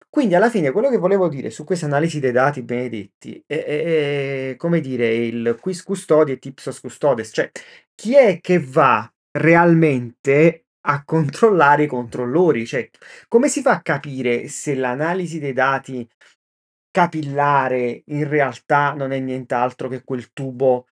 [0.09, 4.51] Quindi alla fine quello che volevo dire su questa analisi dei dati benedetti è, è-
[4.53, 7.51] è, come dire il quis custodi e tipsos custodes, cioè
[7.95, 12.66] chi è che va realmente a controllare i controllori.
[12.66, 12.88] Cioè,
[13.28, 16.09] come si fa a capire se l'analisi dei dati
[16.91, 20.86] capillare in realtà non è nient'altro che quel tubo,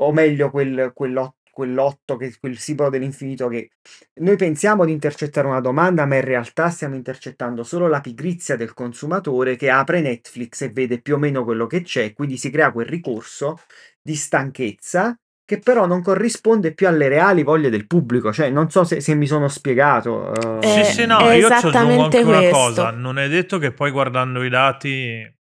[0.00, 3.72] o meglio quel, quell'otto quell'otto, che, quel simbolo dell'infinito che
[4.20, 8.72] noi pensiamo di intercettare una domanda, ma in realtà stiamo intercettando solo la pigrizia del
[8.72, 12.72] consumatore che apre Netflix e vede più o meno quello che c'è, quindi si crea
[12.72, 13.60] quel ricorso
[14.00, 18.32] di stanchezza che però non corrisponde più alle reali voglie del pubblico.
[18.32, 20.30] Cioè, non so se, se mi sono spiegato.
[20.30, 22.56] uh, Eh, Sì, sì, no, è io ci aggiungo esattamente anche una questo.
[22.56, 22.90] cosa.
[22.92, 25.38] Non è detto che poi guardando i dati...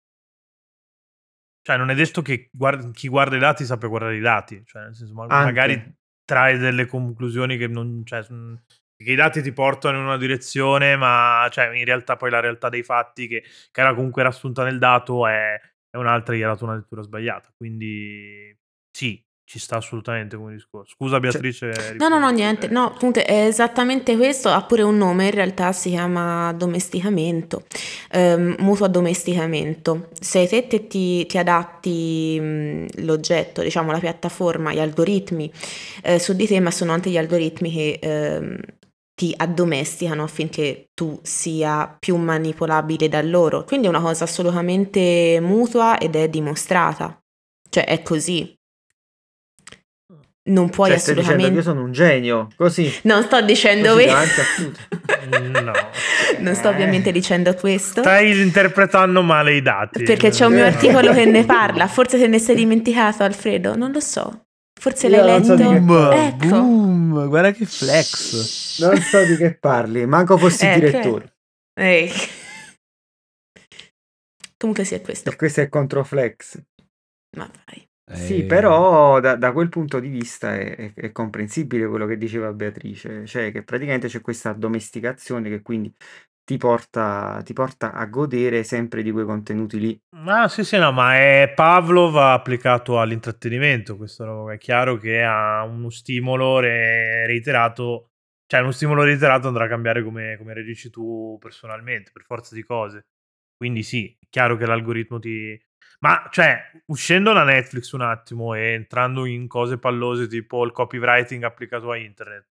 [1.67, 4.63] Cioè, non è detto che guard- chi guarda i dati sappia guardare i dati.
[4.65, 5.35] Cioè, nel senso, Anche.
[5.35, 8.03] magari trae delle conclusioni che non...
[8.05, 8.25] Cioè,
[8.97, 12.69] che i dati ti portano in una direzione, ma cioè, in realtà poi la realtà
[12.69, 13.43] dei fatti che,
[13.73, 15.61] che era comunque rassunta nel dato è,
[15.91, 17.53] è un'altra e gli ha dato una lettura sbagliata.
[17.57, 18.57] Quindi
[18.89, 20.95] sì, ci sta assolutamente come discorso.
[20.97, 21.95] Scusa Beatrice.
[21.97, 22.35] No, no, no, riprendi.
[22.35, 22.69] niente.
[22.69, 24.49] No, appunto è esattamente questo.
[24.49, 27.63] Ha pure un nome, in realtà si chiama domesticamento,
[28.11, 30.09] ehm, mutuo addomesticamento.
[30.21, 35.51] Se te, te ti, ti adatti mh, l'oggetto, diciamo la piattaforma, gli algoritmi
[36.03, 38.59] eh, su di te, ma sono anche gli algoritmi che ehm,
[39.15, 43.63] ti addomesticano affinché tu sia più manipolabile da loro.
[43.63, 47.17] Quindi è una cosa assolutamente mutua ed è dimostrata.
[47.71, 48.56] Cioè è così.
[50.49, 51.55] Non puoi cioè, stai dicendo che assolutamente...
[51.57, 53.01] io sono un genio, così.
[53.03, 54.13] Non sto dicendo Così questo.
[54.13, 55.65] davanti a tutti.
[55.65, 55.73] No.
[56.39, 56.71] Non sto Eh.
[56.73, 58.01] ovviamente dicendo questo.
[58.03, 60.05] Stai interpretando male i dati.
[60.05, 60.69] Perché c'è un mio Eh.
[60.69, 61.89] articolo che ne parla.
[61.89, 63.75] Forse te ne sei dimenticato, Alfredo.
[63.77, 64.47] Non lo so.
[64.79, 65.71] Forse Io l'hai non so letto.
[65.73, 66.47] che Boom, Ecco.
[66.49, 68.79] boom, guarda che flex.
[68.81, 71.35] Non so di che parli, manco fossi Eh, direttore.
[71.75, 72.13] Eh.
[74.59, 75.31] Comunque è questo.
[75.31, 76.61] E questo è controflex.
[77.37, 77.86] Ma vai.
[78.09, 82.17] Sì, Eh, però da, da quel punto di vista è, è- è comprensibile quello che
[82.17, 85.93] diceva Beatrice, cioè che praticamente c'è questa domesticazione che quindi
[86.45, 90.01] ti porta, ti porta a godere sempre di quei contenuti lì.
[90.29, 93.97] Ah, sì, sì, no, ma è Pavlov applicato all'intrattenimento.
[93.97, 94.53] Questo roba.
[94.55, 98.13] è chiaro che ha uno stimolo re- reiterato,
[98.47, 102.63] cioè uno stimolo reiterato andrà a cambiare come, come reagisci tu personalmente, per forza di
[102.65, 103.07] cose.
[103.57, 105.61] Quindi sì, è chiaro che l'algoritmo ti...
[106.01, 111.43] Ma, cioè, uscendo da Netflix un attimo e entrando in cose pallose tipo il copywriting
[111.43, 112.47] applicato a internet,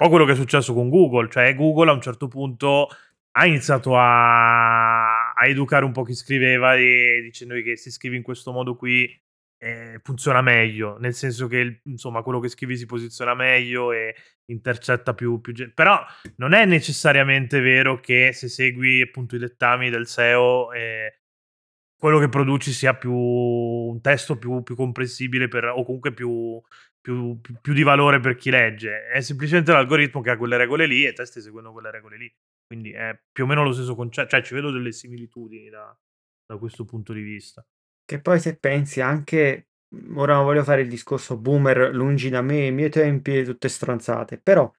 [0.00, 2.88] un po' quello che è successo con Google, cioè Google a un certo punto
[3.32, 8.22] ha iniziato a, a educare un po' chi scriveva e dicendogli che se scrivi in
[8.22, 9.08] questo modo qui
[9.62, 14.14] eh, funziona meglio, nel senso che insomma quello che scrivi si posiziona meglio e
[14.46, 15.74] intercetta più, più gente.
[15.74, 16.02] Però
[16.36, 21.19] non è necessariamente vero che se segui appunto i dettami del SEO eh,
[22.00, 26.60] quello che produci sia più un testo più, più comprensibile per, o comunque più,
[27.00, 29.06] più, più- di valore per chi legge.
[29.08, 32.34] È semplicemente l'algoritmo che ha quelle regole lì e te stai seguendo quelle regole lì.
[32.66, 35.94] Quindi è più o meno lo stesso concetto, cioè ci vedo delle similitudini da,
[36.46, 37.64] da questo punto di vista.
[38.02, 39.68] Che poi se pensi anche,
[40.14, 44.38] ora non voglio fare il discorso boomer, lungi da me, i miei tempi, tutte stronzate,
[44.38, 44.72] però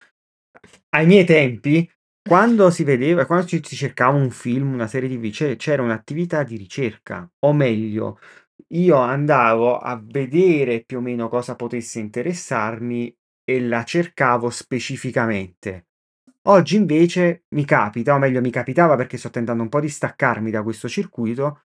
[0.90, 1.88] ai miei tempi,
[2.30, 6.56] quando si vedeva, quando ci- si cercava un film, una serie TV, c'era un'attività di
[6.56, 8.20] ricerca, o meglio,
[8.68, 13.12] io andavo a vedere più o meno cosa potesse interessarmi
[13.42, 15.86] e la cercavo specificamente.
[16.42, 20.52] Oggi invece mi capita, o meglio mi capitava perché sto tentando un po' di staccarmi
[20.52, 21.62] da questo circuito,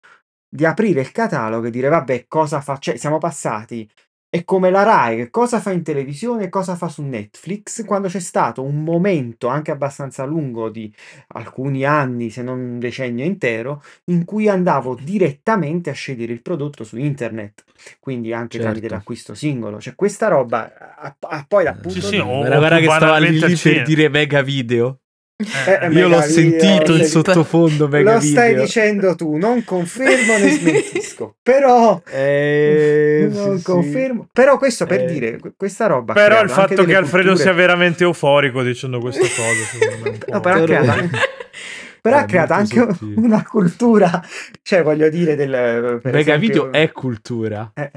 [0.48, 3.86] di aprire il catalogo e dire vabbè cosa fa, cioè siamo passati,
[4.34, 8.08] è come la Rai, che cosa fa in televisione e cosa fa su Netflix, quando
[8.08, 10.92] c'è stato un momento anche abbastanza lungo di
[11.36, 16.84] alcuni anni, se non un decennio intero, in cui andavo direttamente a scegliere il prodotto
[16.84, 17.64] su internet,
[18.00, 18.96] quindi anche tramite Certo.
[18.96, 22.58] l'acquisto singolo, cioè questa roba, a- a- poi dal punto Sì, di sì, o- Guarda,
[22.58, 24.98] guarda più che stava lì, per dire mega video.
[25.38, 25.46] Eh,
[25.82, 27.06] Eh, Io l'ho mega sentito video, in Rip.
[27.08, 28.64] sottofondo mega Lo stai video.
[28.64, 33.64] dicendo tu, non confermo né smentisco, però Eh, non sì, sì.
[33.64, 34.28] confermo.
[34.32, 35.06] Però questo per Eh.
[35.06, 39.00] dire, que- questa roba Però il anche fatto che Alfredo culture- sia veramente euforico dicendo
[39.00, 40.22] questa cosa.
[40.32, 41.10] No, però ha Però- creato,
[42.02, 43.14] però ha creato anche sottile.
[43.20, 44.22] una cultura,
[44.62, 46.38] cioè voglio dire del per Mega esempio-
[46.68, 47.72] video è cultura.
[47.76, 47.92] eh,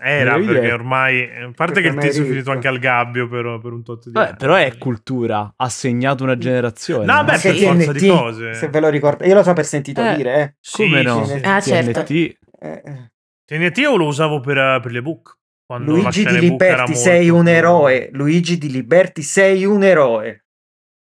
[0.00, 3.58] Era perché ormai, a parte Perché che il tizio è finito anche al gabbio per,
[3.60, 4.36] per un tot di Vabbè, anni.
[4.38, 7.04] però è cultura, ha segnato una generazione.
[7.04, 8.54] No, beh, anche per forza di cose.
[8.54, 10.14] se ve lo ricordate, io lo so per sentito Eh.
[10.14, 10.54] dire, eh.
[10.70, 11.24] Come Sì, no?
[11.24, 11.40] sì, sì.
[11.44, 12.02] Ah, certo.
[12.04, 12.36] TNT.
[12.58, 13.12] Eh, eh.
[13.44, 15.36] TNT io lo usavo per, per le book.
[15.76, 20.44] Luigi di Liberti sei un eroe, Luigi di Liberti sei un eroe.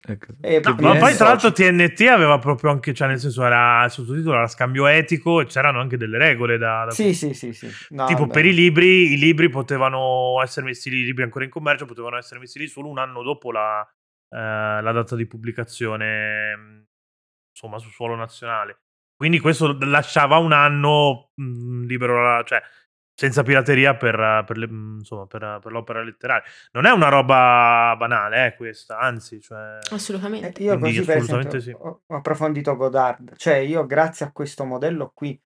[0.07, 0.35] Ecco.
[0.39, 4.37] No, ma poi tra l'altro TNT aveva proprio anche, cioè nel senso era il sottotitolo
[4.37, 7.71] era scambio etico e c'erano anche delle regole da, da Sì, sì, sì, sì.
[7.91, 8.33] No, tipo vabbè.
[8.33, 12.19] per i libri, i libri potevano essere messi lì, i libri ancora in commercio potevano
[12.19, 13.81] essere messi lì solo un anno dopo la,
[14.29, 14.37] eh,
[14.83, 16.87] la data di pubblicazione,
[17.51, 18.81] insomma, sul suolo nazionale.
[19.17, 22.61] Quindi questo lasciava un anno mh, libero, cioè
[23.17, 26.43] senza pirateria per, per, le- mh, insomma, per- per l'opera letteraria.
[26.73, 30.63] Non è una roba banale, eh, questa, anzi, cioè, Eh, Assolutamente.
[30.63, 31.89] io quindi così per assolutamente esempio sì.
[31.89, 35.41] ho, ho approfondito Godard, cioè io grazie a questo modello qui,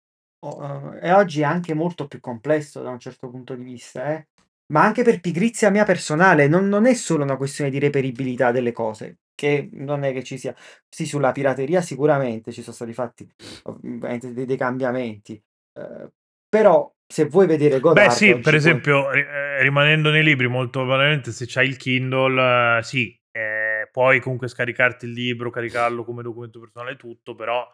[0.44, 4.12] ho- eh, e oggi è anche molto più complesso da un certo punto di vista,
[4.12, 4.28] eh,
[4.72, 8.72] ma anche per pigrizia mia personale, non, non è solo una questione di reperibilità delle
[8.72, 10.52] cose, che non è che ci sia,
[10.88, 13.28] sì, sulla pirateria sicuramente ci sono stati fatti
[13.64, 15.40] ovviamente dei, dei cambiamenti,
[15.74, 16.10] eh,
[16.48, 20.48] però se vuoi vedere Beh, Godard sì, oggi per puoi- esempio, eh, rimanendo nei libri,
[20.48, 26.22] molto banalmente, se c'hai il Kindle, sì, eh, puoi comunque scaricarti il libro, caricarlo come
[26.22, 27.64] documento personale tutto, però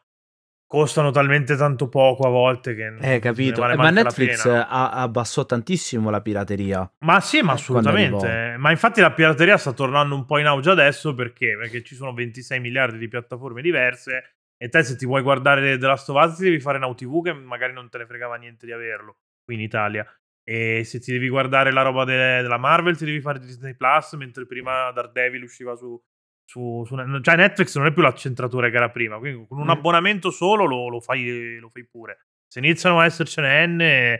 [0.72, 3.60] costano talmente tanto poco a volte che Eh, capito.
[3.60, 6.90] vale ma Netflix abbassò tantissimo la pirateria.
[7.00, 8.54] Ma sì, ma Eh, assolutamente.
[8.56, 11.56] Ma infatti la pirateria sta tornando un po' in auge adesso perché?
[11.60, 15.86] Perché ci sono 26 miliardi di piattaforme diverse e te se ti vuoi guardare The
[15.86, 18.64] Last of Us ti devi fare Now TV che magari non te ne fregava niente
[18.64, 20.06] di averlo qui in Italia.
[20.42, 24.14] E se ti devi guardare la roba de- della Marvel ti devi fare Disney Plus,
[24.14, 26.02] mentre prima Daredevil usciva su...
[26.45, 29.70] su, su cioè Netflix non è più l'accentratore che era prima, quindi con un Mm.
[29.70, 32.26] abbonamento solo lo, lo fai, lo fai pure.
[32.47, 34.18] Se iniziano a essercene N,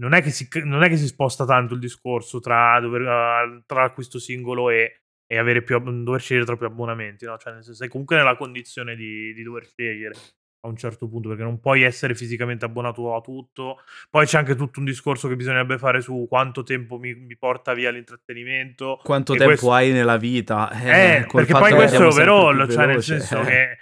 [0.00, 3.82] non è che si, non è che si sposta tanto il discorso tra, dover, tra
[3.82, 7.36] l'acquisto singolo e, e avere più, dover scegliere tra più abbonamenti, no?
[7.36, 10.14] Cioè, nel senso, sei comunque nella condizione di, di dover scegliere
[10.60, 13.78] a un certo punto, perché non puoi essere fisicamente abbonato a tutto.
[14.10, 17.74] Poi c'è anche tutto un discorso che bisognerebbe fare su quanto tempo mi, mi porta
[17.74, 19.00] via l'intrattenimento.
[19.02, 20.70] Quanto tempo questo- hai nella vita?
[20.70, 23.44] eh, col perché poi questo è overall, cioè nel senso eh.
[23.44, 23.78] che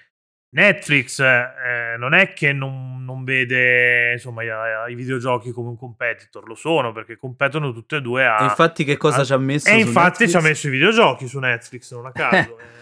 [0.50, 6.46] Netflix eh, non è che non, non vede insomma i, i videogiochi come un competitor,
[6.46, 8.40] lo sono perché competono tutte e due a...
[8.40, 10.30] E infatti che cosa a- ci ha messo E infatti Netflix?
[10.30, 12.58] ci ha messo i videogiochi su Netflix, non a caso.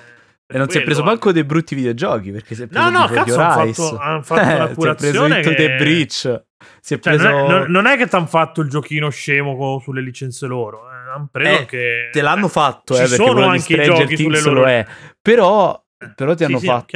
[0.47, 2.99] eh, E non si è preso manco dei brutti videogiochi perché si è preso No,
[3.01, 3.82] no, cazzo, The han Rise.
[3.82, 6.45] fatto- han fatto Eh, si è preso curazione che- the Breach.
[6.80, 7.28] Si è Cioè, preso...
[7.28, 10.90] non, è, non- è che ti hanno fatto il giochino scemo co- sulle licenze loro,
[10.90, 12.09] eh, hanno preso Eh, anche...
[12.12, 14.61] Te l'hanno fatto, Ci eh, perché sono anche i giochi sulle Things loro...
[14.61, 14.86] lo è.
[15.20, 15.84] Però,
[16.14, 16.86] però ti Sì, hanno sì, fatto...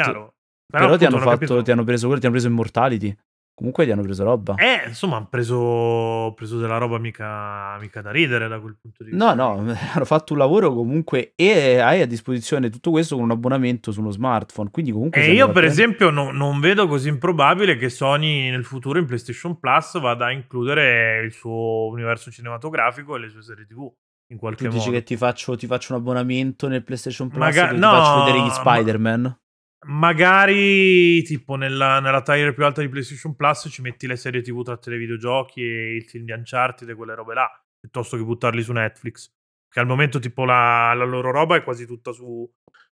[0.70, 2.48] Però, ti appunto hanno non ho fatto, capito- ti hanno preso quello, ti hanno preso
[2.50, 3.16] Immortality.
[3.58, 4.54] Comunque ti hanno preso roba.
[4.54, 9.10] Eh, insomma, hanno preso, preso della roba mica, mica da ridere da quel punto di
[9.16, 9.34] No, vista.
[9.34, 13.90] no, hanno fatto un lavoro comunque e hai a disposizione tutto questo con un abbonamento
[13.90, 14.70] su uno smartphone.
[14.70, 18.48] Quindi comunque E sei io, per prendere- esempio, no- non vedo così improbabile che Sony
[18.48, 23.42] nel futuro in PlayStation Plus vada a includere il suo universo cinematografico e le sue
[23.42, 23.92] serie TV
[24.30, 24.98] in qualche Tu dici modo.
[24.98, 28.18] che ti faccio, ti faccio un abbonamento nel PlayStation Plus Maga- dove ti no, faccio
[28.24, 29.38] vedere gli ma- Spider-Man?
[29.86, 34.62] Magari tipo nella, nella tier più alta di PlayStation Plus ci metti le serie TV
[34.64, 37.48] tratte dai videogiochi e il film di Uncharted e quelle robe là,
[37.78, 39.32] piuttosto che buttarli su Netflix.
[39.68, 42.50] Che al momento tipo la, la loro roba è quasi tutta su,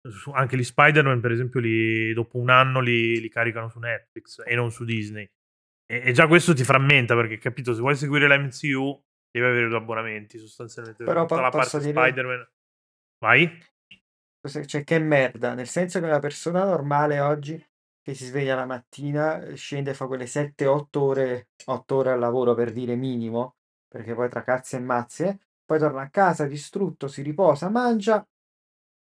[0.08, 4.42] su- anche gli Spider-Man per esempio li, dopo un anno li, li caricano su Netflix
[4.46, 5.28] e non su Disney.
[5.90, 9.68] E, e già questo ti frammenta perché capito se vuoi seguire la MCU devi avere
[9.68, 11.04] due abbonamenti sostanzialmente.
[11.04, 12.48] Però tutta po- la parte dire- Spider-Man.
[13.18, 13.58] Vai?
[14.40, 17.62] Cos'è- Cioè, che merda, nel senso che una persona normale oggi
[18.00, 22.18] che si sveglia la mattina, eh, scende e fa quelle 7-8 ore, 8 ore al
[22.20, 23.56] lavoro per dire minimo,
[23.88, 28.26] perché poi tra cazzi e mazze, poi torna a casa distrutto, si riposa, mangia,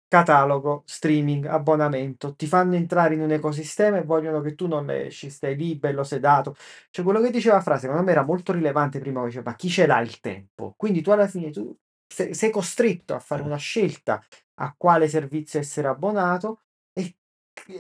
[0.07, 5.29] catalogo, streaming, abbonamento, ti fanno entrare in un ecosistema e vogliono che tu non esci,
[5.31, 6.55] stai lì, bello sedato.
[6.91, 9.87] Cioè, quello che diceva Fra, secondo me era molto rilevante prima, diceva, ma chi ce
[9.87, 10.73] l'ha il tempo?
[10.77, 11.75] Quindi tu alla fine tu
[12.13, 14.23] sei, sei costretto a fare una scelta
[14.55, 16.61] a quale servizio essere abbonato
[16.93, 17.15] e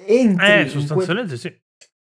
[0.07, 1.61] entri Eh, in quel- sostanzialmente sì.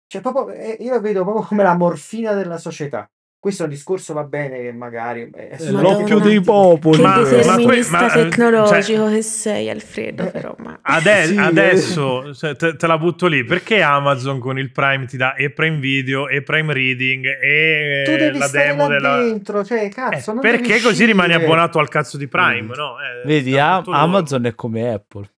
[0.08, 3.08] cioè, proprio, eh, io la vedo proprio come la morfina della società.
[3.46, 6.96] Questo è un discorso va bene che magari è È solo l'occhio dei popoli.
[6.96, 7.56] Che Ma- ma
[7.90, 10.56] ma, eh, tecnologico che sei, Alfredo, Eh, però.
[10.58, 10.80] Ma...
[10.82, 15.16] Ade- Sì, adesso cioè, te, te la butto lì perché Amazon con il Prime ti
[15.16, 19.18] dà e Prime Video e Prime Reading e tu devi la stare demo là della
[19.22, 21.46] dentro, cioè, Eh, cazzo, non perché così rimani uscire.
[21.46, 22.72] abbonato al cazzo di Prime Mm.
[22.74, 22.96] no?
[22.98, 23.80] Eh, Vedi, a-.
[23.86, 25.30] Amazon è come Apple.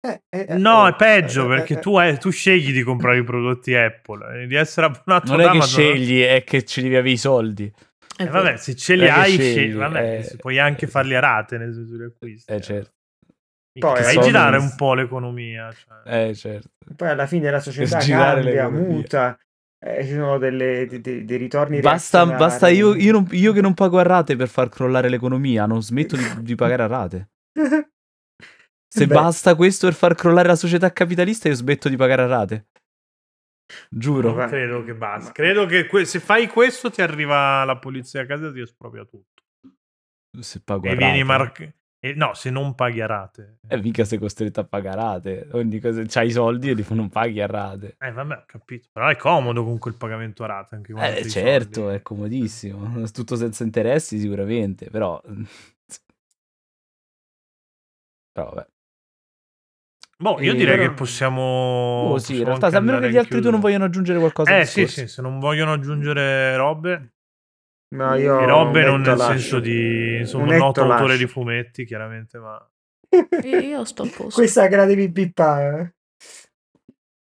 [0.00, 2.82] Eh, eh, eh, no eh, è peggio eh, perché eh, tu, hai- tu scegli di
[2.82, 6.96] comprare i prodotti Apple di essere abbonato Non è che scegli, è che ci devi
[6.96, 7.72] avere i soldi.
[8.18, 11.58] Eh, vabbè se ce li hai scegli, scegli, vabbè, eh, puoi anche farli a rate
[11.58, 12.92] nel senso di acquisti Eh, certo.
[13.78, 16.28] Poi, fai girare un po' l'economia cioè.
[16.28, 16.68] Eh, certo.
[16.94, 18.88] Poi alla fine la società cambia, l'economia.
[18.88, 19.38] muta,
[19.78, 23.60] eh, ci sono delle, de- de- dei ritorni Basta, basta io, io, non- io che
[23.60, 27.28] non pago a rate per far crollare l'economia, non smetto di, di pagare a rate.
[28.96, 32.26] Se Beh, basta questo per far crollare la società capitalista, io smetto di pagare a
[32.26, 32.66] rate.
[33.90, 34.32] Giuro.
[34.34, 38.22] Ma- credo che basta ma- credo che que- se fai questo ti arriva la polizia
[38.22, 39.42] a casa e ti espropria tutto
[40.40, 41.24] Se pago a e vieni, rate.
[41.24, 43.58] mar- E no, se non paghi a rate.
[43.68, 45.48] E mica sei costretto a pagare a rate.
[45.52, 47.96] Ogni cosa, c'hai i soldi e li non paghi a rate.
[47.98, 48.88] Eh, vabbè, ho capito.
[48.92, 50.74] Però è comodo comunque il pagamento a rate.
[50.76, 51.96] Anche quando Eh, certo, soldi.
[51.96, 53.04] è comodissimo.
[53.12, 55.20] Tutto senza interessi sicuramente, però...
[58.32, 58.66] Però vabbè.
[60.18, 61.42] Boh, io Eh, direi però- che possiamo.
[61.42, 63.84] Oh, sì, in possiamo realtà, anche a meno che gli in altri due non vogliono
[63.84, 64.54] aggiungere qualcosa.
[64.54, 67.12] al Eh, sì, sì, se non vogliono aggiungere robe.
[67.94, 69.32] No, io E robe non nel lascio.
[69.32, 70.16] senso di.
[70.18, 71.16] Insomma, noto netto autore lascio.
[71.18, 72.70] di fumetti, chiaramente, ma.
[73.44, 74.40] Io, sto a posto.
[74.40, 75.80] Questa che la devi pippare.
[75.80, 75.94] eh.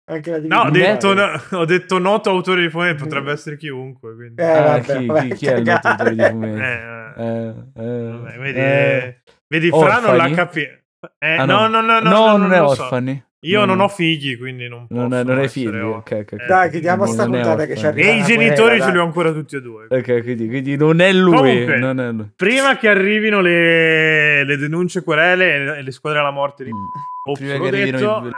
[0.09, 3.57] Anche la devi No, ho detto, no- ho detto noto autore di fumetti, potrebbe essere
[3.57, 4.15] chiunque.
[4.15, 4.41] Quindi...
[4.41, 6.31] Eh, Ah, vabbè, chi, vai chi- chi è il noto autore di cagare.
[6.31, 6.59] fumetti?
[6.61, 9.21] Eh, Eh, eh, eh, vabbè, vedi, eh.
[9.47, 10.75] vedi Fra non l'ha capito.
[11.19, 13.23] Eh, Ah, no, no, no, no, No, non è orfani.
[13.41, 13.83] Io No, non no.
[13.83, 15.67] ho figli, quindi non posso Non, è- non hai figli.
[15.67, 15.89] orfano.
[15.97, 16.41] Ok, ok, ok.
[16.41, 18.07] Eh, Dai, chiudiamo sta puntata che ci arriva.
[18.09, 19.85] E i genitori ce li ho ancora tutti e due.
[19.89, 21.35] Ok, quindi, quindi non è lui.
[21.35, 22.31] Comunque, non è lui.
[22.35, 27.33] Prima che arrivino le, le denunce, querele e le squadre alla morte di Mm.
[27.35, 28.29] Prima l'ho che arrivino detto, i-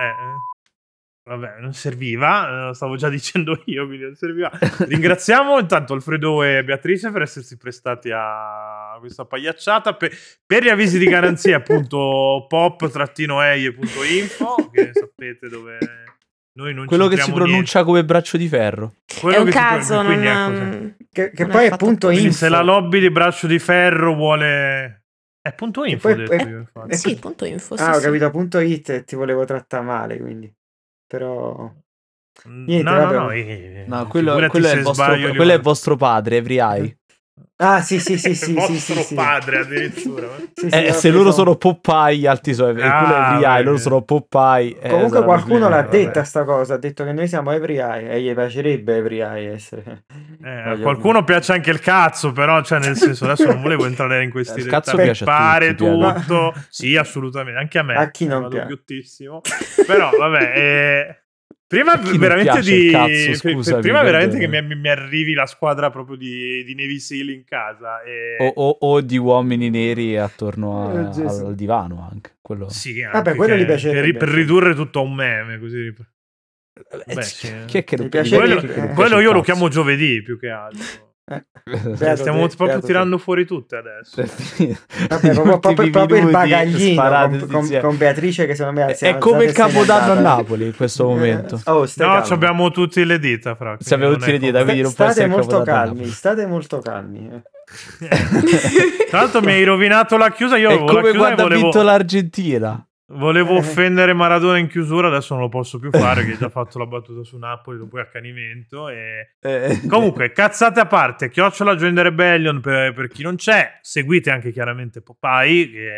[0.00, 4.50] eh, eh, vabbè, non serviva, eh, lo stavo già dicendo io, quindi non serviva.
[4.78, 9.94] Ringraziamo intanto Alfredo e Beatrice per essersi prestati a questa pagliacciata.
[9.94, 10.10] Per,
[10.44, 15.78] per gli avvisi di garanzia, appunto, pop-eie.info, che sapete dove
[16.56, 18.94] noi non Quello che si pronuncia come braccio di ferro.
[19.06, 19.20] niente.
[19.20, 20.94] Quello è un caso, non, quindi ecco.
[21.10, 22.08] Che, che Non poi è è fatto punto apposta.
[22.08, 22.38] Quindi info.
[22.38, 25.02] se la lobby di braccio di ferro vuole...
[25.40, 26.92] È punto info, poi- io, infatti.
[26.92, 27.76] eh, Sì, punto info.
[27.76, 28.04] sì, Ah, ho sì.
[28.04, 30.52] capito punto it e ti volevo trattare male, quindi.
[31.06, 31.70] Però...
[32.46, 36.58] niente, no, no, no, eh, No, quello, quello è, vostro, quello è vostro padre, Every
[36.58, 36.98] Eye.
[37.58, 39.14] Ah, sì, sì, sì, Il sì, sì, vostro sì, sì.
[39.14, 40.26] padre addirittura.
[40.26, 40.48] eh.
[40.54, 43.44] Sì, sì, Eh, se loro preso- sono Popeye, altri sono e quello è Ah, Every
[43.44, 43.64] Eye, vedi.
[43.64, 44.78] loro sono Popeye.
[44.78, 45.88] eh, Comunque saranno qualcuno l'ha vabbè.
[45.88, 49.52] detta sta cosa, ha detto che noi siamo Every Eye e gli piacerebbe Every Eye
[49.54, 50.04] essere.
[50.44, 54.22] Eh, a qualcuno piace anche il cazzo, però, cioè, nel senso, adesso non volevo entrare
[54.22, 54.82] in questi Il dettagli.
[54.82, 56.54] cazzo piace a Pare tutti, tutto.
[56.68, 57.94] Sì, assolutamente, anche a me.
[57.96, 58.66] A chi non piace?
[59.86, 61.20] Però, vabbè, eh,
[61.66, 62.90] prima veramente piace di...
[62.90, 67.28] cazzo, scusami, prima veramente che mi, mi arrivi la squadra proprio di, di Navy Seal
[67.30, 68.02] in casa.
[68.02, 68.36] E...
[68.38, 71.44] O, o- o di uomini neri attorno a- Gesù.
[71.46, 72.36] al divano anche.
[72.40, 72.68] Quello...
[72.68, 75.86] Sì, Vabbè, anche quello che- gli piacerebbe, per, per ridurre tutto a un meme, così.
[75.86, 77.64] Eh, Beh.
[77.66, 81.05] Chi è che non piace- Quello, quello piace io lo chiamo giovedì più che altro.
[81.28, 81.44] Eh,
[81.98, 82.86] beato stiamo te, proprio te.
[82.86, 84.22] tirando fuori tutte adesso.
[85.08, 89.44] Vabbè, proprio, proprio- proprio il bagaglino con, con- con Beatrice che secondo me È- come
[89.44, 90.20] il capodanno a.
[90.20, 91.56] Napoli in questo momento.
[91.56, 92.26] Eh, oh, stai No, calmo.
[92.28, 93.76] ci abbiamo tutti le dita, fra.
[93.94, 97.30] abbiamo è le dita, quindi non state molto calmi, state molto calmi.
[97.32, 98.06] eh.
[99.10, 100.56] Tra l'altro mi hai rovinato la chiusa.
[100.56, 102.86] Io È avevo la come chiusa e quando ha volevo, vinto l'Argentina.
[103.08, 103.58] Volevo Eh.
[103.58, 106.86] offendere Maradona in chiusura, adesso non lo posso più fare, che hai già fatto la
[106.86, 108.88] battuta su Napoli dopo accanimento.
[108.88, 109.36] E...
[109.40, 113.78] Eh, Comunque, cazzate a parte, chiocciola Join the Rebellion per, per chi non c'è.
[113.80, 115.70] Seguite anche chiaramente Popeye.
[115.70, 115.90] Che...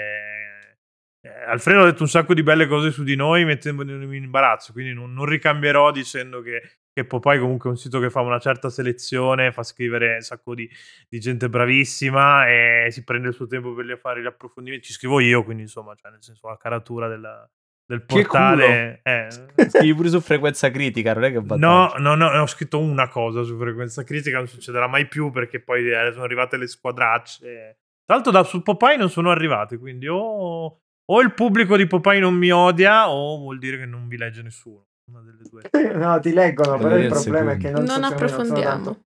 [1.21, 4.73] eh, Alfredo ha detto un sacco di belle cose su di noi, mettendomi in imbarazzo.
[4.73, 8.39] Quindi non, non ricambierò dicendo che, che Popeye comunque è un sito che fa una
[8.39, 10.69] certa selezione, fa scrivere un sacco di,
[11.09, 14.87] di gente bravissima e si prende il suo tempo per gli fare gli approfondimenti.
[14.87, 17.49] Ci scrivo io, quindi insomma, cioè, nel senso la caratura della-
[17.89, 19.01] del portale.
[19.03, 19.29] eh,
[19.71, 23.43] Scrivi pure su frequenza critica, non è che No, no, no, ho scritto una cosa
[23.43, 27.79] su frequenza critica, non succederà mai più perché poi eh, sono arrivate le squadracce.
[28.05, 30.81] Tra l'altro da su Popeye non sono arrivate, quindi o,
[31.11, 34.43] o il pubblico di Popeye non mi odia o vuol dire che non vi legge
[34.43, 34.87] nessuno.
[35.11, 35.63] Una delle due.
[35.99, 38.85] No, ti leggono, però il problema è che non, Non sono approfondiamo.
[38.85, 39.03] tanto-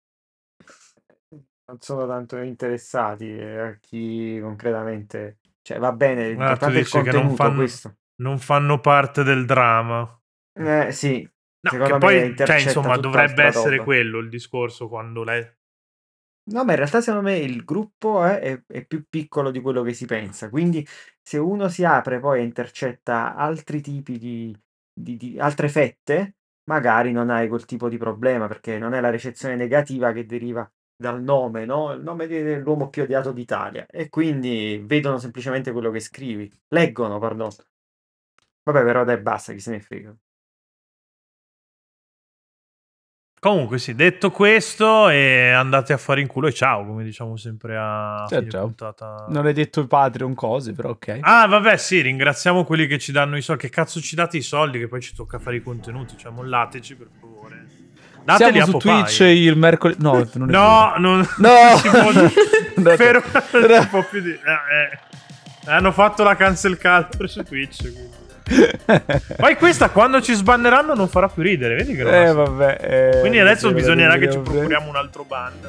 [1.69, 5.37] non sono tanto interessati a chi concretamente...
[5.61, 7.95] Cioè, va bene, Ah, tu dici che non contenuto, fanno- questo.
[8.21, 10.19] Non fanno parte del dramma.
[10.53, 11.29] Eh, sì,
[11.61, 13.83] No, che poi, cioè, insomma, dovrebbe essere roba.
[13.83, 15.45] quello il discorso quando lei...
[16.51, 19.83] No, ma in realtà secondo me il gruppo è, è- è più piccolo di quello
[19.83, 20.85] che si pensa, quindi
[21.21, 24.57] se uno si apre poi e intercetta altri tipi di,
[24.91, 29.11] di- di- altre fette, magari non hai quel tipo di problema, perché non è la
[29.11, 31.91] ricezione negativa che deriva dal nome, no?
[31.93, 37.19] Il nome de- dell'uomo più odiato d'Italia, e quindi vedono semplicemente quello che scrivi, leggono,
[37.19, 37.51] perdono.
[38.63, 40.15] Vabbè, però dai, basta, chi se ne frega.
[43.39, 47.77] Comunque sì, detto questo, e andate a fare in culo e ciao, come diciamo sempre
[47.77, 48.65] a Ciao, ciao.
[48.65, 49.27] puntata.
[49.29, 51.19] Non hai detto Patreon cose, però ok.
[51.21, 53.61] Ah, vabbè, sì, ringraziamo quelli che ci danno i soldi.
[53.61, 54.79] Che cazzo ci date i soldi?
[54.79, 56.17] Che poi ci tocca fare i contenuti.
[56.17, 57.65] Cioè, mollateci per favore.
[58.25, 59.03] Dateli Siamo su Popeye.
[59.03, 60.01] Twitch il mercoledì.
[60.03, 61.49] No, non è No, non, No!
[61.71, 62.31] non si può dire.
[62.97, 63.21] Però
[63.53, 64.39] non si può più dire.
[64.45, 65.71] Eh, eh.
[65.71, 67.81] Hanno fatto la cancel culture su Twitch.
[67.83, 68.18] quindi.
[69.37, 71.75] Poi questa, quando ci sbanneranno, non farà più ridere.
[71.75, 72.77] Vedi che Eh, vabbè.
[73.15, 75.67] eh, Quindi adesso bisognerà che ci procuriamo un altro band.